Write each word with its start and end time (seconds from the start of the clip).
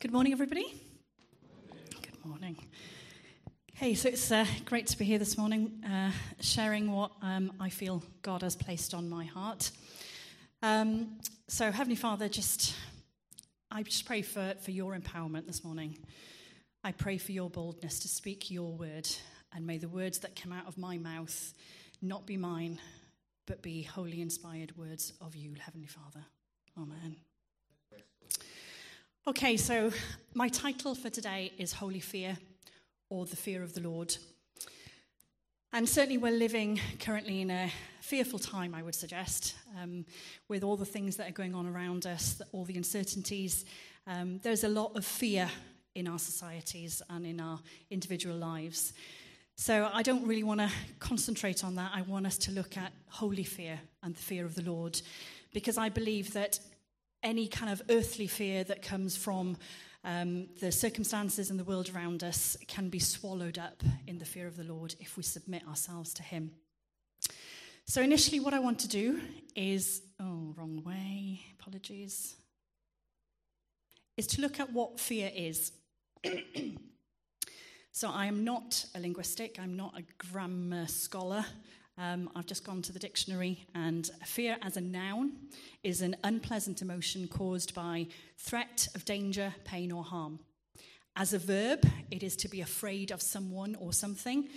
Good 0.00 0.12
morning, 0.12 0.32
everybody. 0.32 0.64
Good 2.00 2.24
morning. 2.24 2.56
Hey, 3.74 3.92
so 3.92 4.08
it's 4.08 4.32
uh, 4.32 4.46
great 4.64 4.86
to 4.86 4.96
be 4.96 5.04
here 5.04 5.18
this 5.18 5.36
morning, 5.36 5.84
uh, 5.84 6.10
sharing 6.40 6.90
what 6.90 7.12
um, 7.20 7.52
I 7.60 7.68
feel 7.68 8.02
God 8.22 8.40
has 8.40 8.56
placed 8.56 8.94
on 8.94 9.10
my 9.10 9.26
heart. 9.26 9.70
Um, 10.62 11.18
so, 11.48 11.70
Heavenly 11.70 11.96
Father, 11.96 12.30
just 12.30 12.74
I 13.70 13.82
just 13.82 14.06
pray 14.06 14.22
for, 14.22 14.54
for 14.62 14.70
your 14.70 14.98
empowerment 14.98 15.46
this 15.46 15.62
morning. 15.62 15.98
I 16.82 16.92
pray 16.92 17.18
for 17.18 17.32
your 17.32 17.50
boldness 17.50 17.98
to 17.98 18.08
speak 18.08 18.50
your 18.50 18.72
word, 18.72 19.06
and 19.52 19.66
may 19.66 19.76
the 19.76 19.88
words 19.90 20.20
that 20.20 20.34
come 20.34 20.50
out 20.50 20.66
of 20.66 20.78
my 20.78 20.96
mouth 20.96 21.52
not 22.00 22.24
be 22.24 22.38
mine, 22.38 22.78
but 23.46 23.60
be 23.60 23.82
wholly 23.82 24.22
inspired 24.22 24.78
words 24.78 25.12
of 25.20 25.36
you, 25.36 25.56
Heavenly 25.62 25.88
Father. 25.88 26.24
Amen. 26.78 27.16
Okay, 29.26 29.58
so 29.58 29.92
my 30.32 30.48
title 30.48 30.94
for 30.94 31.10
today 31.10 31.52
is 31.58 31.74
Holy 31.74 32.00
Fear 32.00 32.38
or 33.10 33.26
the 33.26 33.36
Fear 33.36 33.62
of 33.62 33.74
the 33.74 33.82
Lord. 33.82 34.16
And 35.74 35.86
certainly, 35.86 36.16
we're 36.16 36.32
living 36.32 36.80
currently 37.00 37.42
in 37.42 37.50
a 37.50 37.70
fearful 38.00 38.38
time, 38.38 38.74
I 38.74 38.82
would 38.82 38.94
suggest, 38.94 39.56
um, 39.80 40.06
with 40.48 40.64
all 40.64 40.78
the 40.78 40.86
things 40.86 41.16
that 41.16 41.28
are 41.28 41.32
going 41.32 41.54
on 41.54 41.66
around 41.66 42.06
us, 42.06 42.40
all 42.52 42.64
the 42.64 42.78
uncertainties. 42.78 43.66
Um, 44.06 44.38
there's 44.42 44.64
a 44.64 44.68
lot 44.68 44.96
of 44.96 45.04
fear 45.04 45.50
in 45.94 46.08
our 46.08 46.18
societies 46.18 47.02
and 47.10 47.26
in 47.26 47.42
our 47.42 47.60
individual 47.90 48.36
lives. 48.36 48.94
So, 49.54 49.90
I 49.92 50.02
don't 50.02 50.26
really 50.26 50.44
want 50.44 50.60
to 50.60 50.70
concentrate 50.98 51.62
on 51.62 51.74
that. 51.74 51.92
I 51.94 52.02
want 52.02 52.26
us 52.26 52.38
to 52.38 52.52
look 52.52 52.78
at 52.78 52.90
holy 53.10 53.44
fear 53.44 53.80
and 54.02 54.16
the 54.16 54.22
fear 54.22 54.46
of 54.46 54.54
the 54.54 54.62
Lord, 54.62 54.98
because 55.52 55.76
I 55.76 55.90
believe 55.90 56.32
that 56.32 56.58
any 57.22 57.48
kind 57.48 57.72
of 57.72 57.82
earthly 57.90 58.26
fear 58.26 58.64
that 58.64 58.82
comes 58.82 59.16
from 59.16 59.56
um, 60.04 60.48
the 60.60 60.72
circumstances 60.72 61.50
and 61.50 61.58
the 61.58 61.64
world 61.64 61.90
around 61.94 62.24
us 62.24 62.56
can 62.66 62.88
be 62.88 62.98
swallowed 62.98 63.58
up 63.58 63.82
in 64.06 64.18
the 64.18 64.24
fear 64.24 64.46
of 64.46 64.56
the 64.56 64.64
Lord 64.64 64.94
if 64.98 65.16
we 65.16 65.22
submit 65.22 65.66
ourselves 65.68 66.14
to 66.14 66.22
Him. 66.22 66.52
So, 67.86 68.00
initially, 68.00 68.40
what 68.40 68.54
I 68.54 68.60
want 68.60 68.78
to 68.80 68.88
do 68.88 69.20
is 69.54 70.02
oh, 70.20 70.54
wrong 70.56 70.82
way, 70.84 71.40
apologies, 71.58 72.36
is 74.16 74.26
to 74.28 74.40
look 74.40 74.60
at 74.60 74.72
what 74.72 75.00
fear 75.00 75.30
is. 75.34 75.72
so, 77.92 78.10
I 78.10 78.26
am 78.26 78.44
not 78.44 78.84
a 78.94 79.00
linguistic, 79.00 79.58
I'm 79.60 79.76
not 79.76 79.98
a 79.98 80.04
grammar 80.28 80.86
scholar. 80.86 81.44
Um, 82.00 82.30
I've 82.34 82.46
just 82.46 82.64
gone 82.64 82.80
to 82.82 82.92
the 82.92 82.98
dictionary, 82.98 83.66
and 83.74 84.08
fear 84.24 84.56
as 84.62 84.78
a 84.78 84.80
noun 84.80 85.32
is 85.82 86.00
an 86.00 86.16
unpleasant 86.24 86.80
emotion 86.80 87.28
caused 87.28 87.74
by 87.74 88.06
threat 88.38 88.88
of 88.94 89.04
danger, 89.04 89.54
pain, 89.64 89.92
or 89.92 90.02
harm. 90.02 90.38
As 91.14 91.34
a 91.34 91.38
verb, 91.38 91.84
it 92.10 92.22
is 92.22 92.36
to 92.36 92.48
be 92.48 92.62
afraid 92.62 93.10
of 93.10 93.20
someone 93.20 93.74
or 93.74 93.92
something 93.92 94.48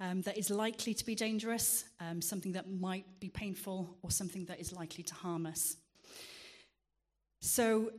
um, 0.00 0.22
that 0.22 0.38
is 0.38 0.48
likely 0.48 0.94
to 0.94 1.04
be 1.04 1.14
dangerous, 1.14 1.84
um, 2.00 2.22
something 2.22 2.52
that 2.52 2.70
might 2.70 3.04
be 3.20 3.28
painful, 3.28 3.98
or 4.00 4.10
something 4.10 4.46
that 4.46 4.58
is 4.58 4.72
likely 4.72 5.04
to 5.04 5.14
harm 5.14 5.44
us. 5.44 5.76
So, 7.42 7.90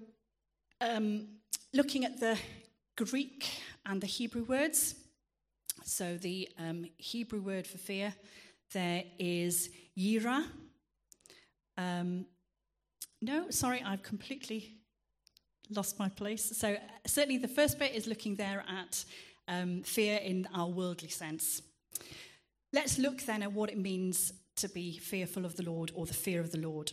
um, 0.82 1.28
looking 1.72 2.04
at 2.04 2.20
the 2.20 2.36
Greek 2.95 3.48
and 3.86 4.02
the 4.02 4.08
Hebrew 4.08 4.45
words, 4.45 4.95
so 5.84 6.17
the 6.17 6.50
um, 6.58 6.88
Hebrew 6.98 7.42
word 7.42 7.67
for 7.67 7.78
fear 7.78 8.16
there 8.73 9.04
is 9.20 9.70
Yira. 9.98 10.46
Um, 11.78 12.26
no, 13.22 13.50
sorry, 13.50 13.82
I've 13.84 14.04
completely 14.04 14.78
lost 15.70 16.00
my 16.00 16.10
place. 16.10 16.58
So, 16.58 16.73
uh, 16.73 16.78
certainly, 17.06 17.38
the 17.38 17.48
first 17.48 17.80
bit 17.80 17.94
is 17.94 18.08
looking 18.08 18.36
there 18.36 18.64
at 18.68 19.04
um, 19.48 19.84
fear 19.84 20.18
in 20.18 20.48
our 20.54 20.68
worldly 20.68 21.10
sense. 21.10 21.62
Let's 22.73 23.00
look 23.00 23.22
then 23.23 23.44
at 23.44 23.52
what 23.52 23.70
it 23.70 23.77
means 23.77 24.33
to 24.58 24.70
be 24.70 24.98
fearful 24.98 25.45
of 25.45 25.56
the 25.56 25.64
Lord 25.64 25.92
or 25.95 26.06
the 26.06 26.14
fear 26.14 26.42
of 26.42 26.52
the 26.52 26.60
Lord. 26.60 26.92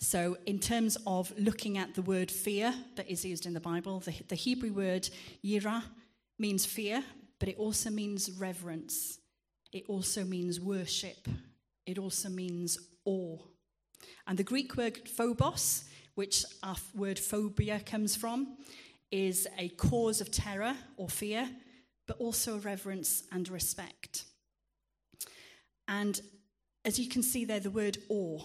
So, 0.00 0.36
in 0.46 0.58
terms 0.58 0.96
of 1.06 1.32
looking 1.38 1.78
at 1.78 1.94
the 1.94 2.02
word 2.02 2.30
fear 2.30 2.74
that 2.96 3.08
is 3.08 3.24
used 3.24 3.46
in 3.46 3.52
the 3.52 3.60
Bible, 3.60 4.00
the, 4.00 4.14
the 4.28 4.34
Hebrew 4.34 4.72
word 4.72 5.08
yira 5.44 5.82
means 6.38 6.66
fear, 6.66 7.04
but 7.38 7.48
it 7.48 7.56
also 7.56 7.90
means 7.90 8.30
reverence. 8.32 9.18
It 9.72 9.84
also 9.88 10.24
means 10.24 10.60
worship. 10.60 11.28
It 11.86 11.98
also 11.98 12.28
means 12.28 12.78
awe. 13.04 13.38
And 14.26 14.38
the 14.38 14.44
Greek 14.44 14.76
word 14.76 15.08
phobos, 15.08 15.84
which 16.14 16.44
our 16.62 16.76
word 16.94 17.18
phobia 17.18 17.80
comes 17.80 18.14
from, 18.14 18.56
is 19.10 19.48
a 19.58 19.68
cause 19.70 20.20
of 20.20 20.30
terror 20.30 20.74
or 20.96 21.08
fear, 21.08 21.48
but 22.06 22.18
also 22.18 22.58
reverence 22.58 23.24
and 23.32 23.48
respect. 23.48 24.24
And 25.88 26.20
as 26.84 26.98
you 26.98 27.08
can 27.08 27.22
see 27.22 27.44
there, 27.44 27.60
the 27.60 27.70
word 27.70 27.98
awe, 28.08 28.40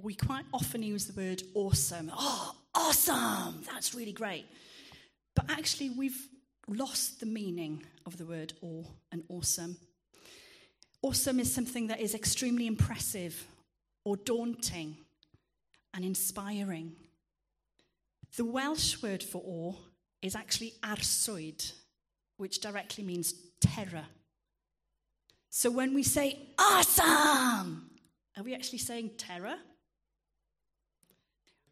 we 0.00 0.14
quite 0.14 0.44
often 0.52 0.82
use 0.82 1.06
the 1.06 1.20
word 1.20 1.42
awesome. 1.54 2.10
Oh, 2.14 2.54
awesome! 2.74 3.62
That's 3.66 3.94
really 3.94 4.12
great. 4.12 4.46
But 5.34 5.50
actually, 5.50 5.90
we've 5.90 6.28
lost 6.68 7.20
the 7.20 7.26
meaning 7.26 7.84
of 8.04 8.18
the 8.18 8.26
word 8.26 8.52
awe 8.62 8.84
and 9.12 9.22
awesome. 9.28 9.76
Awesome 11.06 11.38
is 11.38 11.54
something 11.54 11.86
that 11.86 12.00
is 12.00 12.16
extremely 12.16 12.66
impressive 12.66 13.46
or 14.04 14.16
daunting 14.16 14.96
and 15.94 16.04
inspiring. 16.04 16.96
The 18.36 18.44
Welsh 18.44 19.00
word 19.00 19.22
for 19.22 19.40
awe 19.46 19.76
is 20.20 20.34
actually 20.34 20.74
arswyd, 20.82 21.72
which 22.38 22.60
directly 22.60 23.04
means 23.04 23.34
terror. 23.60 24.06
So 25.48 25.70
when 25.70 25.94
we 25.94 26.02
say 26.02 26.40
awesome, 26.58 27.88
are 28.36 28.42
we 28.42 28.56
actually 28.56 28.78
saying 28.78 29.10
terror? 29.16 29.58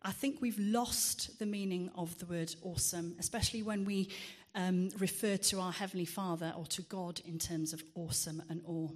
I 0.00 0.12
think 0.12 0.42
we've 0.42 0.60
lost 0.60 1.40
the 1.40 1.46
meaning 1.46 1.90
of 1.96 2.16
the 2.20 2.26
word 2.26 2.54
awesome, 2.62 3.16
especially 3.18 3.64
when 3.64 3.84
we 3.84 4.10
um, 4.54 4.90
refer 5.00 5.36
to 5.36 5.58
our 5.58 5.72
Heavenly 5.72 6.04
Father 6.04 6.54
or 6.56 6.66
to 6.66 6.82
God 6.82 7.20
in 7.24 7.40
terms 7.40 7.72
of 7.72 7.82
awesome 7.96 8.40
and 8.48 8.62
awe. 8.64 8.90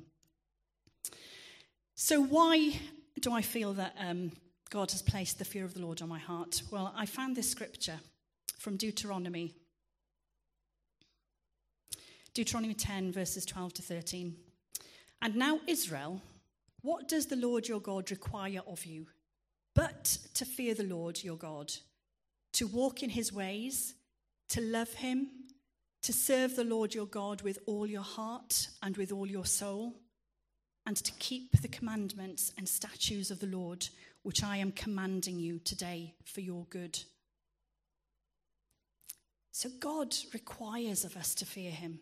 So, 2.01 2.23
why 2.23 2.79
do 3.21 3.33
I 3.33 3.43
feel 3.43 3.73
that 3.73 3.97
um, 3.99 4.31
God 4.71 4.93
has 4.93 5.03
placed 5.03 5.41
the 5.41 5.45
fear 5.45 5.65
of 5.65 5.75
the 5.75 5.81
Lord 5.81 6.01
on 6.01 6.09
my 6.09 6.21
heart? 6.21 6.63
Well, 6.71 6.95
I 6.97 7.07
found 7.07 7.35
this 7.35 7.51
scripture 7.51 7.99
from 8.57 8.77
Deuteronomy. 8.77 9.57
Deuteronomy 12.35 12.75
10, 12.75 13.11
verses 13.11 13.45
12 13.45 13.75
to 13.75 13.83
13. 13.83 14.37
And 15.23 15.35
now, 15.35 15.59
Israel, 15.67 16.23
what 16.83 17.09
does 17.09 17.27
the 17.27 17.35
Lord 17.35 17.67
your 17.67 17.81
God 17.81 18.13
require 18.13 18.61
of 18.69 18.87
you? 18.87 19.09
But 19.75 20.19
to 20.35 20.45
fear 20.45 20.75
the 20.75 20.85
Lord 20.85 21.25
your 21.25 21.37
God, 21.37 21.73
to 22.53 22.69
walk 22.69 23.03
in 23.03 23.11
his 23.11 23.33
ways, 23.33 23.97
to 24.51 24.61
love 24.61 24.95
him, 24.95 25.31
to 26.03 26.13
serve 26.13 26.55
the 26.55 26.63
Lord 26.63 26.95
your 26.95 27.07
God 27.07 27.43
with 27.43 27.59
all 27.67 27.89
your 27.89 28.03
heart 28.03 28.69
and 28.85 28.97
with 28.97 29.11
all 29.11 29.27
your 29.27 29.47
soul 29.47 29.97
and 30.89 30.97
to 30.97 31.13
keep 31.19 31.61
the 31.61 31.69
commandments 31.69 32.51
and 32.57 32.67
statutes 32.67 33.31
of 33.31 33.41
the 33.41 33.47
Lord, 33.47 33.87
which 34.23 34.43
I 34.43 34.57
am 34.57 34.73
commanding 34.73 35.39
you 35.39 35.59
today 35.59 36.15
for 36.25 36.41
your 36.41 36.65
good. 36.71 36.99
So, 39.53 39.69
God 39.81 40.17
requires 40.33 41.05
of 41.05 41.15
us 41.15 41.35
to 41.35 41.45
fear 41.45 41.71
him. 41.71 42.01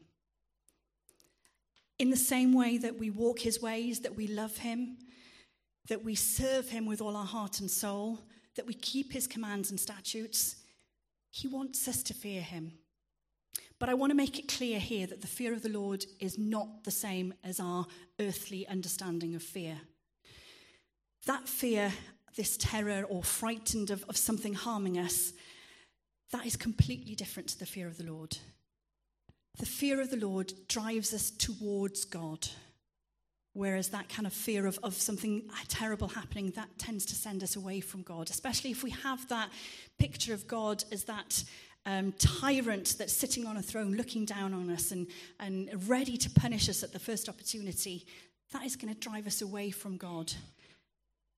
In 1.98 2.10
the 2.10 2.16
same 2.16 2.52
way 2.52 2.78
that 2.78 2.96
we 2.96 3.10
walk 3.10 3.40
his 3.40 3.60
ways, 3.60 3.98
that 4.00 4.14
we 4.14 4.28
love 4.28 4.58
him, 4.58 4.98
that 5.88 6.04
we 6.04 6.14
serve 6.14 6.68
him 6.68 6.86
with 6.86 7.00
all 7.00 7.16
our 7.16 7.26
heart 7.26 7.58
and 7.58 7.68
soul, 7.68 8.20
that 8.54 8.68
we 8.68 8.74
keep 8.74 9.12
his 9.12 9.26
commands 9.26 9.70
and 9.70 9.80
statutes, 9.80 10.62
he 11.32 11.48
wants 11.48 11.88
us 11.88 12.04
to 12.04 12.14
fear 12.14 12.40
him. 12.40 12.70
But 13.78 13.88
I 13.88 13.94
want 13.94 14.10
to 14.10 14.16
make 14.16 14.38
it 14.38 14.48
clear 14.48 14.78
here 14.78 15.06
that 15.06 15.20
the 15.20 15.26
fear 15.26 15.52
of 15.52 15.62
the 15.62 15.68
Lord 15.68 16.04
is 16.18 16.38
not 16.38 16.84
the 16.84 16.90
same 16.90 17.34
as 17.44 17.60
our 17.60 17.86
earthly 18.18 18.66
understanding 18.66 19.34
of 19.34 19.42
fear. 19.42 19.80
That 21.26 21.48
fear, 21.48 21.92
this 22.36 22.56
terror 22.56 23.04
or 23.08 23.22
frightened 23.22 23.90
of, 23.90 24.04
of 24.08 24.16
something 24.16 24.54
harming 24.54 24.98
us, 24.98 25.32
that 26.32 26.46
is 26.46 26.56
completely 26.56 27.14
different 27.14 27.50
to 27.50 27.58
the 27.58 27.66
fear 27.66 27.86
of 27.86 27.98
the 27.98 28.10
Lord. 28.10 28.38
The 29.58 29.66
fear 29.66 30.00
of 30.00 30.10
the 30.10 30.16
Lord 30.16 30.52
drives 30.68 31.14
us 31.14 31.30
towards 31.30 32.04
God, 32.04 32.48
whereas 33.52 33.88
that 33.88 34.08
kind 34.08 34.26
of 34.26 34.32
fear 34.32 34.66
of, 34.66 34.78
of 34.82 34.94
something 34.94 35.48
terrible 35.68 36.08
happening, 36.08 36.50
that 36.52 36.78
tends 36.78 37.06
to 37.06 37.14
send 37.14 37.42
us 37.42 37.56
away 37.56 37.80
from 37.80 38.02
God, 38.02 38.28
especially 38.30 38.70
if 38.70 38.82
we 38.82 38.90
have 38.90 39.26
that 39.28 39.50
picture 39.98 40.34
of 40.34 40.46
God 40.46 40.84
as 40.92 41.04
that 41.04 41.44
um, 41.86 42.12
tyrant 42.18 42.96
that's 42.98 43.16
sitting 43.16 43.46
on 43.46 43.56
a 43.56 43.62
throne 43.62 43.94
looking 43.94 44.24
down 44.24 44.52
on 44.52 44.68
us 44.70 44.90
and, 44.90 45.06
and 45.38 45.70
ready 45.88 46.16
to 46.16 46.28
punish 46.28 46.68
us 46.68 46.82
at 46.82 46.92
the 46.92 46.98
first 46.98 47.28
opportunity, 47.28 48.04
that 48.52 48.64
is 48.64 48.76
going 48.76 48.92
to 48.92 49.00
drive 49.00 49.26
us 49.26 49.40
away 49.40 49.70
from 49.70 49.96
God. 49.96 50.32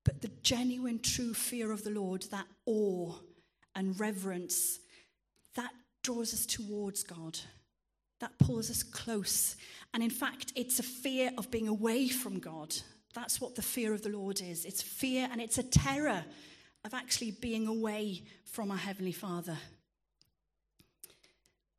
But 0.03 0.21
the 0.21 0.31
genuine, 0.41 0.99
true 0.99 1.33
fear 1.33 1.71
of 1.71 1.83
the 1.83 1.91
Lord, 1.91 2.23
that 2.31 2.47
awe 2.65 3.13
and 3.75 3.99
reverence, 3.99 4.79
that 5.55 5.71
draws 6.03 6.33
us 6.33 6.45
towards 6.45 7.03
God. 7.03 7.39
That 8.19 8.37
pulls 8.39 8.69
us 8.69 8.83
close. 8.83 9.55
And 9.93 10.03
in 10.03 10.09
fact, 10.09 10.51
it's 10.55 10.79
a 10.79 10.83
fear 10.83 11.31
of 11.37 11.51
being 11.51 11.67
away 11.67 12.09
from 12.09 12.39
God. 12.39 12.75
That's 13.13 13.39
what 13.39 13.55
the 13.55 13.61
fear 13.61 13.93
of 13.93 14.01
the 14.01 14.09
Lord 14.09 14.41
is. 14.41 14.65
It's 14.65 14.81
fear 14.81 15.29
and 15.31 15.39
it's 15.39 15.57
a 15.57 15.63
terror 15.63 16.25
of 16.85 16.93
actually 16.93 17.31
being 17.31 17.67
away 17.67 18.23
from 18.45 18.71
our 18.71 18.77
Heavenly 18.77 19.11
Father. 19.11 19.57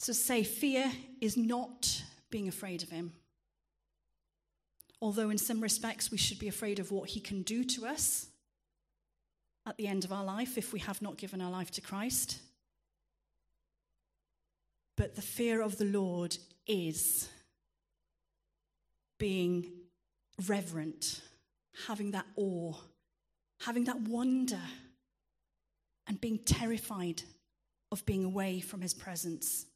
So, 0.00 0.14
say, 0.14 0.44
fear 0.44 0.90
is 1.20 1.36
not 1.36 2.02
being 2.30 2.48
afraid 2.48 2.82
of 2.82 2.88
Him. 2.88 3.12
Although, 5.02 5.28
in 5.28 5.36
some 5.36 5.60
respects, 5.60 6.10
we 6.10 6.16
should 6.16 6.38
be 6.38 6.48
afraid 6.48 6.78
of 6.78 6.90
what 6.90 7.10
He 7.10 7.20
can 7.20 7.42
do 7.42 7.64
to 7.64 7.86
us 7.86 8.28
at 9.66 9.76
the 9.76 9.86
end 9.86 10.06
of 10.06 10.10
our 10.10 10.24
life 10.24 10.56
if 10.56 10.72
we 10.72 10.78
have 10.80 11.02
not 11.02 11.18
given 11.18 11.42
our 11.42 11.50
life 11.50 11.70
to 11.72 11.82
Christ. 11.82 12.38
But 14.96 15.16
the 15.16 15.22
fear 15.22 15.60
of 15.60 15.76
the 15.76 15.84
Lord 15.84 16.34
is 16.66 17.28
being 19.18 19.70
reverent, 20.46 21.20
having 21.86 22.12
that 22.12 22.26
awe, 22.36 22.72
having 23.60 23.84
that 23.84 24.00
wonder, 24.00 24.62
and 26.06 26.18
being 26.18 26.38
terrified 26.38 27.22
of 27.92 28.06
being 28.06 28.24
away 28.24 28.60
from 28.60 28.80
his 28.80 28.94
presence. 28.94 29.66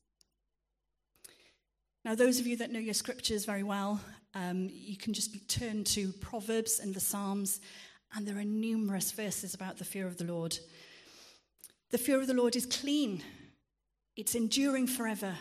Now, 2.04 2.14
those 2.14 2.38
of 2.38 2.46
you 2.46 2.56
that 2.58 2.70
know 2.70 2.78
your 2.78 2.92
scriptures 2.92 3.46
very 3.46 3.62
well, 3.62 3.98
um, 4.34 4.68
you 4.70 4.94
can 4.94 5.14
just 5.14 5.48
turn 5.48 5.84
to 5.84 6.12
Proverbs 6.12 6.78
and 6.78 6.94
the 6.94 7.00
Psalms, 7.00 7.62
and 8.14 8.28
there 8.28 8.36
are 8.36 8.44
numerous 8.44 9.10
verses 9.10 9.54
about 9.54 9.78
the 9.78 9.86
fear 9.86 10.06
of 10.06 10.18
the 10.18 10.24
Lord. 10.24 10.58
The 11.90 11.98
fear 11.98 12.20
of 12.20 12.26
the 12.26 12.34
Lord 12.34 12.56
is 12.56 12.66
clean, 12.66 13.22
it's 14.16 14.34
enduring 14.34 14.86
forever. 14.86 15.34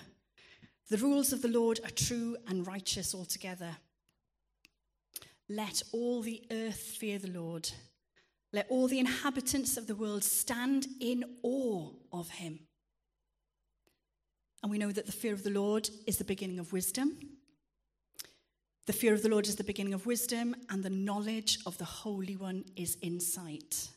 The 0.90 0.98
rules 0.98 1.34
of 1.34 1.42
the 1.42 1.50
Lord 1.50 1.82
are 1.84 1.90
true 1.90 2.38
and 2.48 2.66
righteous 2.66 3.14
altogether. 3.14 3.78
Let 5.50 5.84
all 5.92 6.22
the 6.22 6.44
earth 6.50 6.80
fear 6.80 7.20
the 7.20 7.32
Lord. 7.32 7.70
Let 8.54 8.68
all 8.70 8.88
the 8.88 9.00
inhabitants 9.00 9.76
of 9.76 9.88
the 9.88 9.96
world 9.96 10.24
stand 10.24 10.88
in 11.02 11.26
awe 11.42 11.90
of 12.12 12.30
him. 12.30 12.60
And 14.64 14.72
we 14.72 14.78
know 14.78 14.92
that 14.92 15.06
the 15.06 15.12
fear 15.12 15.34
of 15.34 15.44
the 15.44 15.50
Lord 15.50 15.90
is 16.08 16.18
the 16.18 16.24
beginning 16.24 16.58
of 16.58 16.72
wisdom. 16.72 17.18
The 18.88 18.94
fear 18.94 19.14
of 19.14 19.22
the 19.22 19.30
Lord 19.30 19.48
is 19.48 19.58
the 19.58 19.64
beginning 19.64 19.94
of 19.94 20.06
wisdom, 20.06 20.56
and 20.70 20.84
the 20.84 20.90
knowledge 20.90 21.60
of 21.66 21.78
the 21.78 21.86
Holy 21.86 22.38
One 22.38 22.64
is 22.78 22.98
insight. 23.02 23.90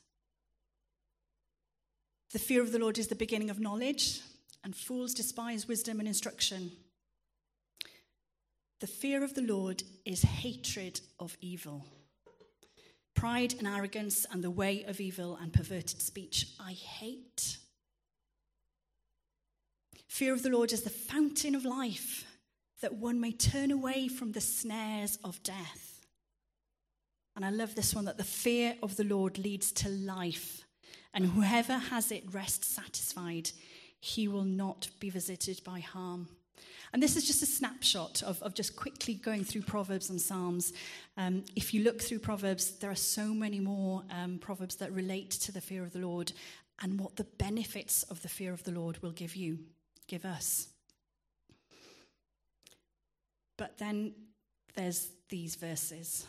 The 2.32 2.40
fear 2.40 2.62
of 2.62 2.72
the 2.72 2.80
Lord 2.80 2.98
is 2.98 3.06
the 3.06 3.14
beginning 3.14 3.48
of 3.48 3.60
knowledge, 3.60 4.20
and 4.64 4.74
fools 4.74 5.14
despise 5.14 5.68
wisdom 5.68 6.00
and 6.00 6.08
instruction. 6.08 6.72
The 8.80 8.86
fear 8.88 9.24
of 9.24 9.34
the 9.34 9.42
Lord 9.42 9.84
is 10.04 10.22
hatred 10.22 11.00
of 11.18 11.36
evil. 11.40 11.84
Pride 13.14 13.54
and 13.58 13.66
arrogance 13.66 14.26
and 14.30 14.42
the 14.42 14.50
way 14.50 14.84
of 14.84 15.00
evil 15.00 15.38
and 15.40 15.52
perverted 15.52 16.02
speech 16.02 16.48
I 16.60 16.72
hate. 16.72 17.56
Fear 20.08 20.34
of 20.34 20.42
the 20.42 20.50
Lord 20.50 20.72
is 20.72 20.82
the 20.82 20.90
fountain 20.90 21.54
of 21.54 21.64
life, 21.64 22.24
that 22.80 22.94
one 22.94 23.20
may 23.20 23.32
turn 23.32 23.70
away 23.70 24.08
from 24.08 24.32
the 24.32 24.40
snares 24.40 25.18
of 25.24 25.42
death. 25.42 26.06
And 27.34 27.44
I 27.44 27.50
love 27.50 27.74
this 27.74 27.94
one 27.94 28.06
that 28.06 28.16
the 28.16 28.24
fear 28.24 28.76
of 28.82 28.96
the 28.96 29.04
Lord 29.04 29.38
leads 29.38 29.72
to 29.72 29.88
life, 29.88 30.64
and 31.12 31.26
whoever 31.26 31.74
has 31.74 32.10
it 32.10 32.24
rests 32.32 32.68
satisfied. 32.68 33.50
He 34.00 34.28
will 34.28 34.44
not 34.44 34.88
be 35.00 35.10
visited 35.10 35.62
by 35.64 35.80
harm. 35.80 36.28
And 36.92 37.02
this 37.02 37.16
is 37.16 37.26
just 37.26 37.42
a 37.42 37.46
snapshot 37.46 38.22
of, 38.22 38.40
of 38.42 38.54
just 38.54 38.76
quickly 38.76 39.14
going 39.14 39.44
through 39.44 39.62
Proverbs 39.62 40.08
and 40.08 40.20
Psalms. 40.20 40.72
Um, 41.16 41.44
if 41.54 41.74
you 41.74 41.82
look 41.82 42.00
through 42.00 42.20
Proverbs, 42.20 42.72
there 42.78 42.90
are 42.90 42.94
so 42.94 43.34
many 43.34 43.60
more 43.60 44.02
um, 44.10 44.38
Proverbs 44.38 44.76
that 44.76 44.92
relate 44.92 45.30
to 45.32 45.52
the 45.52 45.60
fear 45.60 45.82
of 45.82 45.92
the 45.92 45.98
Lord 45.98 46.32
and 46.80 47.00
what 47.00 47.16
the 47.16 47.24
benefits 47.24 48.02
of 48.04 48.22
the 48.22 48.28
fear 48.28 48.52
of 48.52 48.62
the 48.64 48.72
Lord 48.72 49.02
will 49.02 49.10
give 49.10 49.34
you, 49.34 49.58
give 50.06 50.24
us. 50.24 50.68
But 53.56 53.78
then 53.78 54.14
there's 54.74 55.08
these 55.28 55.54
verses. 55.56 56.26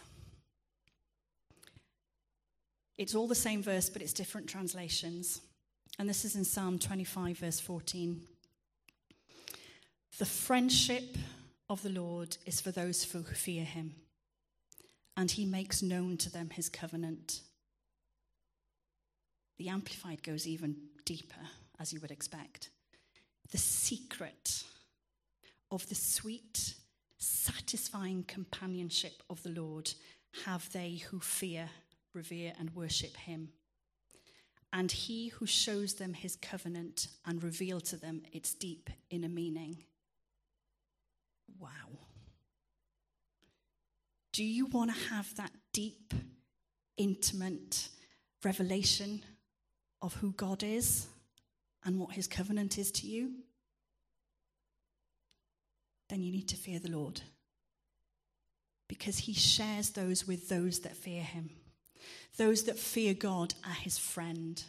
It's 2.97 3.13
all 3.13 3.27
the 3.27 3.35
same 3.35 3.61
verse, 3.61 3.89
but 3.89 4.01
it's 4.01 4.13
different 4.13 4.47
translations. 4.47 5.41
And 5.99 6.09
this 6.09 6.25
is 6.25 6.35
in 6.35 6.45
Psalm 6.45 6.79
25, 6.79 7.37
verse 7.37 7.59
14. 7.59 8.21
The 10.17 10.25
friendship 10.25 11.17
of 11.69 11.83
the 11.83 11.89
Lord 11.89 12.37
is 12.45 12.61
for 12.61 12.71
those 12.71 13.03
who 13.03 13.21
fear 13.23 13.63
him, 13.63 13.95
and 15.15 15.29
he 15.29 15.45
makes 15.45 15.83
known 15.83 16.17
to 16.17 16.31
them 16.31 16.49
his 16.51 16.69
covenant. 16.69 17.41
The 19.57 19.69
Amplified 19.69 20.23
goes 20.23 20.47
even 20.47 20.75
deeper, 21.05 21.35
as 21.79 21.93
you 21.93 21.99
would 21.99 22.11
expect. 22.11 22.69
The 23.51 23.57
secret 23.57 24.63
of 25.71 25.87
the 25.89 25.95
sweet, 25.95 26.75
satisfying 27.17 28.23
companionship 28.23 29.23
of 29.29 29.41
the 29.43 29.49
Lord 29.49 29.93
have 30.45 30.71
they 30.71 30.95
who 31.09 31.19
fear, 31.19 31.69
revere, 32.13 32.53
and 32.59 32.75
worship 32.75 33.15
him. 33.15 33.49
And 34.73 34.91
he 34.91 35.29
who 35.29 35.45
shows 35.45 35.95
them 35.95 36.13
his 36.13 36.35
covenant 36.35 37.07
and 37.25 37.41
reveal 37.41 37.79
to 37.81 37.95
them 37.95 38.23
its 38.33 38.53
deep 38.53 38.89
inner 39.09 39.29
meaning. 39.29 39.83
Wow. 41.59 41.69
Do 44.33 44.43
you 44.43 44.67
want 44.67 44.93
to 44.93 45.09
have 45.09 45.33
that 45.37 45.51
deep, 45.73 46.13
intimate 46.97 47.89
revelation 48.43 49.23
of 50.01 50.15
who 50.15 50.33
God 50.33 50.63
is 50.63 51.07
and 51.83 51.99
what 51.99 52.13
his 52.13 52.27
covenant 52.27 52.77
is 52.77 52.91
to 52.91 53.07
you? 53.07 53.31
Then 56.09 56.21
you 56.21 56.31
need 56.31 56.47
to 56.49 56.55
fear 56.55 56.79
the 56.79 56.91
Lord 56.91 57.21
because 58.87 59.19
he 59.19 59.33
shares 59.33 59.89
those 59.89 60.25
with 60.25 60.47
those 60.47 60.79
that 60.79 60.95
fear 60.95 61.21
him. 61.21 61.49
Those 62.37 62.63
that 62.63 62.77
fear 62.77 63.13
God 63.13 63.53
are 63.65 63.73
his 63.73 63.97
friend. 63.97 64.63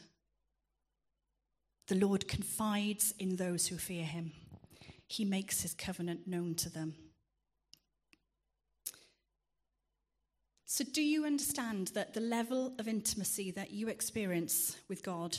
The 1.86 1.94
Lord 1.94 2.26
confides 2.26 3.14
in 3.18 3.36
those 3.36 3.68
who 3.68 3.76
fear 3.76 4.04
him 4.04 4.32
he 5.08 5.24
makes 5.24 5.62
his 5.62 5.72
covenant 5.72 6.28
known 6.28 6.54
to 6.54 6.70
them. 6.70 6.94
So, 10.66 10.84
do 10.84 11.02
you 11.02 11.24
understand 11.24 11.88
that 11.94 12.12
the 12.12 12.20
level 12.20 12.74
of 12.78 12.86
intimacy 12.86 13.50
that 13.52 13.70
you 13.70 13.88
experience 13.88 14.76
with 14.86 15.02
God 15.02 15.38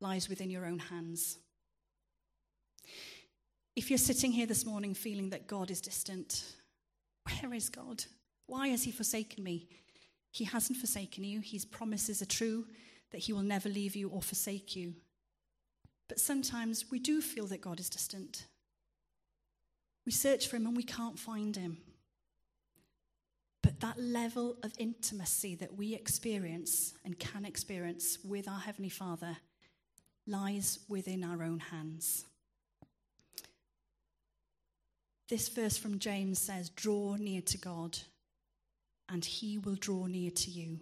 lies 0.00 0.28
within 0.28 0.50
your 0.50 0.66
own 0.66 0.78
hands? 0.78 1.38
If 3.76 3.90
you're 3.90 3.98
sitting 3.98 4.32
here 4.32 4.46
this 4.46 4.66
morning 4.66 4.94
feeling 4.94 5.30
that 5.30 5.46
God 5.46 5.70
is 5.70 5.80
distant, 5.80 6.44
where 7.24 7.54
is 7.54 7.68
God? 7.68 8.04
Why 8.46 8.68
has 8.68 8.82
He 8.82 8.90
forsaken 8.90 9.44
me? 9.44 9.68
He 10.30 10.44
hasn't 10.44 10.78
forsaken 10.78 11.24
you. 11.24 11.40
His 11.40 11.64
promises 11.64 12.20
are 12.22 12.26
true 12.26 12.66
that 13.12 13.18
He 13.18 13.32
will 13.32 13.42
never 13.42 13.68
leave 13.68 13.94
you 13.94 14.08
or 14.08 14.22
forsake 14.22 14.74
you. 14.74 14.94
But 16.08 16.18
sometimes 16.18 16.86
we 16.90 16.98
do 16.98 17.20
feel 17.20 17.46
that 17.48 17.60
God 17.60 17.78
is 17.78 17.90
distant. 17.90 18.46
We 20.06 20.12
search 20.12 20.48
for 20.48 20.56
him 20.56 20.66
and 20.66 20.76
we 20.76 20.82
can't 20.82 21.18
find 21.18 21.54
him. 21.54 21.78
But 23.62 23.80
that 23.80 24.00
level 24.00 24.56
of 24.62 24.72
intimacy 24.78 25.54
that 25.56 25.76
we 25.76 25.94
experience 25.94 26.94
and 27.04 27.18
can 27.18 27.44
experience 27.44 28.18
with 28.24 28.48
our 28.48 28.58
Heavenly 28.58 28.88
Father 28.88 29.36
lies 30.28 30.78
within 30.88 31.24
our 31.24 31.42
own 31.42 31.58
hands. 31.58 32.24
This 35.28 35.48
verse 35.48 35.76
from 35.76 35.98
James 35.98 36.38
says, 36.38 36.70
Draw 36.70 37.16
near 37.16 37.42
to 37.42 37.58
God, 37.58 37.98
and 39.08 39.24
he 39.24 39.58
will 39.58 39.74
draw 39.74 40.06
near 40.06 40.30
to 40.30 40.50
you. 40.50 40.78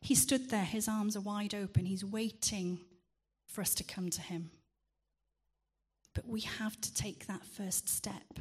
He 0.00 0.14
stood 0.14 0.50
there, 0.50 0.64
his 0.64 0.88
arms 0.88 1.16
are 1.16 1.20
wide 1.20 1.54
open. 1.54 1.84
He's 1.84 2.04
waiting 2.04 2.80
for 3.46 3.60
us 3.60 3.74
to 3.74 3.84
come 3.84 4.10
to 4.10 4.20
him. 4.20 4.50
But 6.14 6.26
we 6.26 6.40
have 6.40 6.80
to 6.80 6.94
take 6.94 7.26
that 7.26 7.44
first 7.44 7.88
step 7.88 8.38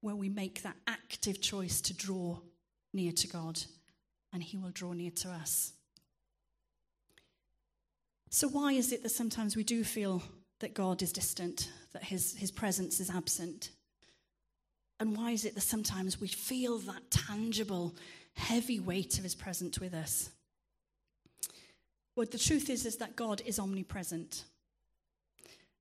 where 0.00 0.14
we 0.14 0.28
make 0.28 0.62
that 0.62 0.76
active 0.86 1.40
choice 1.40 1.80
to 1.80 1.94
draw 1.94 2.38
near 2.92 3.12
to 3.12 3.26
God, 3.26 3.60
and 4.32 4.42
He 4.42 4.56
will 4.56 4.70
draw 4.70 4.92
near 4.92 5.10
to 5.10 5.30
us. 5.30 5.72
So, 8.34 8.48
why 8.48 8.72
is 8.72 8.90
it 8.90 9.04
that 9.04 9.10
sometimes 9.10 9.54
we 9.54 9.62
do 9.62 9.84
feel 9.84 10.20
that 10.58 10.74
God 10.74 11.02
is 11.02 11.12
distant, 11.12 11.70
that 11.92 12.02
His, 12.02 12.34
his 12.34 12.50
presence 12.50 12.98
is 12.98 13.08
absent? 13.08 13.70
And 14.98 15.16
why 15.16 15.30
is 15.30 15.44
it 15.44 15.54
that 15.54 15.60
sometimes 15.60 16.20
we 16.20 16.26
feel 16.26 16.78
that 16.78 17.12
tangible, 17.12 17.94
heavy 18.32 18.80
weight 18.80 19.18
of 19.18 19.22
His 19.22 19.36
presence 19.36 19.78
with 19.78 19.94
us? 19.94 20.30
Well, 22.16 22.26
the 22.28 22.36
truth 22.36 22.70
is, 22.70 22.84
is 22.86 22.96
that 22.96 23.14
God 23.14 23.40
is 23.46 23.60
omnipresent. 23.60 24.42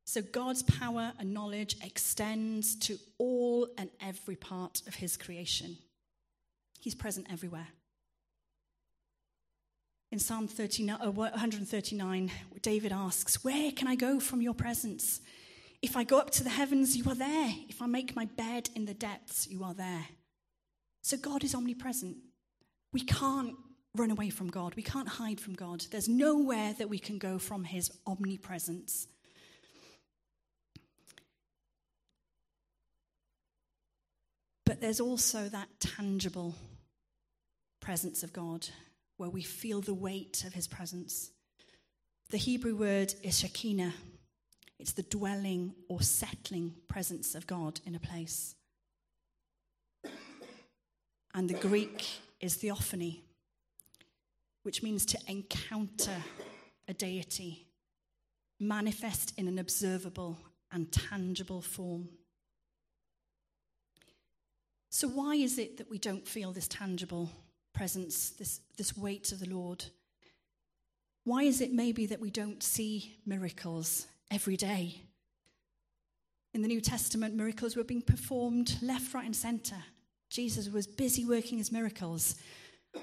So 0.05 0.21
God's 0.21 0.61
power 0.61 1.11
and 1.17 1.33
knowledge 1.33 1.77
extends 1.83 2.75
to 2.81 2.99
all 3.17 3.67
and 3.79 3.89
every 3.99 4.35
part 4.35 4.83
of 4.85 4.93
his 4.93 5.17
creation. 5.17 5.77
He's 6.81 6.93
present 6.93 7.25
everywhere. 7.31 7.69
In 10.13 10.19
Psalm 10.19 10.47
39, 10.47 10.99
uh, 11.01 11.09
139, 11.09 12.31
David 12.61 12.91
asks, 12.91 13.43
Where 13.43 13.71
can 13.71 13.87
I 13.87 13.95
go 13.95 14.19
from 14.19 14.43
your 14.43 14.53
presence? 14.53 15.21
If 15.81 15.97
I 15.97 16.03
go 16.03 16.19
up 16.19 16.29
to 16.33 16.43
the 16.43 16.51
heavens, 16.51 16.95
you 16.95 17.03
are 17.09 17.15
there. 17.15 17.51
If 17.67 17.81
I 17.81 17.87
make 17.87 18.15
my 18.15 18.25
bed 18.25 18.69
in 18.75 18.85
the 18.85 18.93
depths, 18.93 19.47
you 19.47 19.63
are 19.63 19.73
there. 19.73 20.05
So 21.01 21.17
God 21.17 21.43
is 21.43 21.55
omnipresent. 21.55 22.17
We 22.91 23.01
can't 23.01 23.55
run 23.95 24.11
away 24.11 24.29
from 24.29 24.51
God. 24.51 24.75
We 24.75 24.83
can't 24.83 25.07
hide 25.07 25.39
from 25.39 25.55
God. 25.55 25.83
There's 25.89 26.07
nowhere 26.07 26.73
that 26.73 26.89
we 26.91 26.99
can 26.99 27.17
go 27.17 27.39
from 27.39 27.63
his 27.63 27.89
omnipresence. 28.05 29.07
But 34.63 34.79
there's 34.79 34.99
also 34.99 35.49
that 35.49 35.69
tangible 35.79 36.53
presence 37.81 38.21
of 38.21 38.31
God 38.31 38.67
where 39.17 39.29
we 39.29 39.41
feel 39.41 39.81
the 39.81 39.93
weight 39.93 40.43
of 40.45 40.53
his 40.53 40.67
presence. 40.67 41.31
The 42.29 42.37
Hebrew 42.37 42.75
word 42.75 43.13
is 43.21 43.39
Shekinah. 43.39 43.93
It's 44.79 44.93
the 44.93 45.03
dwelling 45.03 45.75
or 45.87 46.01
settling 46.01 46.73
presence 46.87 47.35
of 47.35 47.47
God 47.47 47.79
in 47.85 47.95
a 47.95 47.99
place. 47.99 48.55
And 51.33 51.49
the 51.49 51.53
Greek 51.55 52.05
is 52.39 52.55
theophany, 52.55 53.23
which 54.63 54.83
means 54.83 55.05
to 55.07 55.19
encounter 55.27 56.23
a 56.87 56.93
deity, 56.93 57.65
manifest 58.59 59.33
in 59.37 59.47
an 59.47 59.57
observable 59.57 60.37
and 60.71 60.91
tangible 60.91 61.61
form. 61.61 62.09
So, 64.89 65.07
why 65.07 65.35
is 65.35 65.57
it 65.57 65.77
that 65.77 65.89
we 65.89 65.97
don't 65.97 66.27
feel 66.27 66.51
this 66.51 66.67
tangible 66.67 67.31
presence, 67.73 68.31
this, 68.31 68.61
this 68.77 68.95
weight 68.97 69.31
of 69.31 69.39
the 69.39 69.49
Lord? 69.49 69.85
Why 71.25 71.43
is 71.43 71.61
it 71.61 71.73
maybe 71.73 72.05
that 72.07 72.19
we 72.19 72.29
don't 72.29 72.61
see 72.61 73.15
miracles 73.25 74.07
every 74.29 74.57
day? 74.57 75.01
In 76.53 76.61
the 76.61 76.67
New 76.67 76.81
Testament, 76.81 77.35
miracles 77.35 77.75
were 77.75 77.83
being 77.83 78.01
performed 78.01 78.77
left, 78.81 79.13
right, 79.13 79.25
and 79.25 79.35
center. 79.35 79.77
Jesus 80.29 80.69
was 80.69 80.85
busy 80.85 81.25
working 81.25 81.57
his 81.57 81.71
miracles. 81.71 82.35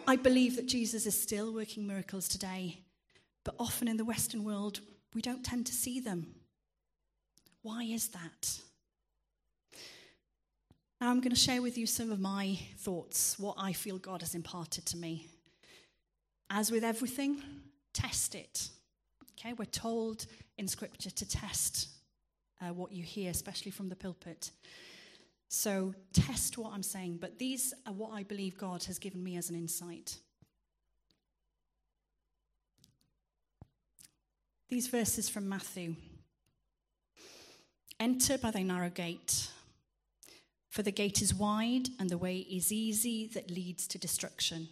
I 0.07 0.17
believe 0.17 0.57
that 0.57 0.69
Jesus 0.69 1.07
is 1.07 1.21
still 1.21 1.53
working 1.53 1.87
miracles 1.87 2.29
today, 2.29 2.81
but 3.45 3.57
often 3.59 3.89
in 3.89 3.97
the 3.97 4.05
Western 4.05 4.45
world, 4.45 4.81
we 5.15 5.23
don't 5.23 5.45
tend 5.45 5.67
to 5.67 5.73
see 5.73 5.99
them. 5.99 6.35
Why 7.63 7.85
is 7.85 8.09
that? 8.09 8.61
Now, 11.01 11.09
I'm 11.09 11.21
going 11.21 11.31
to 11.31 11.37
share 11.37 11.63
with 11.63 11.79
you 11.79 11.87
some 11.87 12.13
of 12.13 12.21
my 12.21 12.59
thoughts, 12.77 13.39
what 13.39 13.55
I 13.57 13.73
feel 13.73 13.97
God 13.97 14.21
has 14.21 14.35
imparted 14.35 14.85
to 14.87 14.99
me. 14.99 15.29
As 16.51 16.71
with 16.71 16.85
everything, 16.85 17.41
test 17.95 18.35
it. 18.35 18.69
Okay, 19.33 19.55
we're 19.55 19.65
told 19.65 20.27
in 20.59 20.69
Scripture 20.69 21.09
to 21.11 21.27
test 21.27 21.89
uh, 22.61 22.75
what 22.75 22.93
you 22.93 23.03
hear, 23.03 23.31
especially 23.31 23.71
from 23.71 23.89
the 23.89 23.97
pulpit. 23.97 24.51
So 25.49 25.95
test 26.13 26.59
what 26.59 26.75
I'm 26.75 26.83
saying, 26.83 27.19
but 27.21 27.39
these 27.39 27.73
are 27.87 27.95
what 27.95 28.11
I 28.13 28.23
believe 28.23 28.59
God 28.59 28.85
has 28.85 28.99
given 28.99 29.25
me 29.25 29.37
as 29.39 29.49
an 29.49 29.57
insight. 29.57 30.19
These 34.69 34.89
verses 34.89 35.29
from 35.31 35.49
Matthew 35.49 35.97
Enter 37.99 38.39
by 38.39 38.51
the 38.51 38.65
narrow 38.65 38.89
gate, 38.89 39.49
for 40.71 40.83
the 40.83 40.93
gate 40.93 41.21
is 41.21 41.35
wide 41.35 41.89
and 41.99 42.09
the 42.09 42.17
way 42.17 42.39
is 42.39 42.73
easy 42.73 43.29
that 43.35 43.51
leads 43.51 43.87
to 43.89 43.99
destruction, 43.99 44.69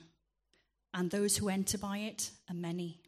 and 0.95 1.11
those 1.11 1.37
who 1.37 1.49
enter 1.49 1.77
by 1.77 1.99
it 1.99 2.31
are 2.49 2.55
many. 2.55 3.01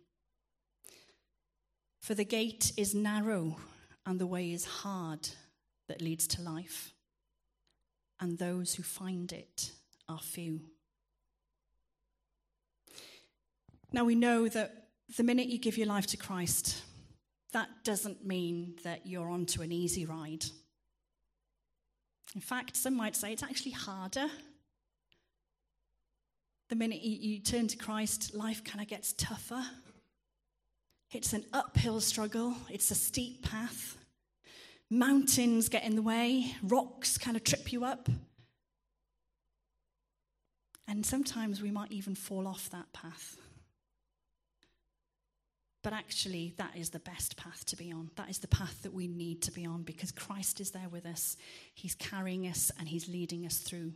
For 2.01 2.15
the 2.15 2.25
gate 2.25 2.73
is 2.77 2.95
narrow 2.95 3.57
and 4.05 4.19
the 4.19 4.27
way 4.27 4.53
is 4.53 4.65
hard 4.65 5.29
that 5.89 6.03
leads 6.03 6.27
to 6.29 6.43
life 6.43 6.93
and 8.21 8.39
those 8.39 8.75
who 8.75 8.83
find 8.83 9.33
it 9.33 9.71
are 10.09 10.19
few. 10.19 10.61
Now 13.93 14.05
we 14.05 14.15
know 14.15 14.49
that 14.49 14.89
the 15.17 15.25
minute 15.25 15.49
you 15.49 15.59
give 15.59 15.79
your 15.79 15.87
life 15.87 16.07
to 16.09 16.17
Christ, 16.17 16.83
that 17.53 17.69
doesn't 17.85 18.25
mean 18.27 18.75
that 18.85 19.07
you're 19.07 19.29
onto 19.29 19.63
an 19.63 19.73
easy 19.73 20.07
ride. 20.07 20.45
In 22.35 22.41
fact, 22.41 22.77
some 22.77 22.97
might 22.97 23.17
say 23.17 23.33
it's 23.33 23.43
actually 23.43 23.73
harder. 23.73 24.29
The 26.69 26.77
minute 26.77 27.03
you, 27.03 27.41
turn 27.41 27.67
to 27.67 27.77
Christ, 27.77 28.35
life 28.35 28.63
kind 28.63 28.81
of 28.81 28.87
gets 28.87 29.13
tougher. 29.15 29.65
It's 31.11 31.33
an 31.33 31.45
uphill 31.53 32.01
struggle, 32.01 32.55
it's 32.69 32.93
a 32.93 32.95
steep 32.95 33.43
path. 33.43 33.97
Mountains 34.89 35.69
get 35.69 35.85
in 35.85 35.97
the 35.97 36.03
way, 36.03 36.55
rocks 36.63 37.19
kind 37.19 37.37
of 37.37 37.43
trip 37.43 37.73
you 37.73 37.85
up. 37.85 38.09
And 40.87 41.05
sometimes 41.05 41.61
we 41.63 41.71
might 41.71 41.91
even 41.91 42.15
fall 42.15 42.47
off 42.47 42.71
that 42.71 42.93
path. 42.93 43.37
But 45.83 45.95
actually, 45.95 46.53
that 46.59 46.77
is 46.77 46.91
the 46.91 46.99
best 46.99 47.37
path 47.37 47.65
to 47.67 47.77
be 47.77 47.91
on. 47.91 48.11
That 48.17 48.29
is 48.29 48.39
the 48.39 48.49
path 48.49 48.83
that 48.83 48.93
we 48.93 49.09
need 49.09 49.41
to 49.43 49.51
be 49.51 49.65
on 49.65 49.83
because 49.83 50.13
Christ 50.13 50.61
is 50.61 50.73
there 50.73 50.89
with 50.91 51.07
us. 51.07 51.37
He's 51.75 51.95
carrying 51.95 52.47
us 52.47 52.71
and 52.79 52.87
He's 52.87 53.09
leading 53.09 53.47
us 53.47 53.59
through. 53.59 53.93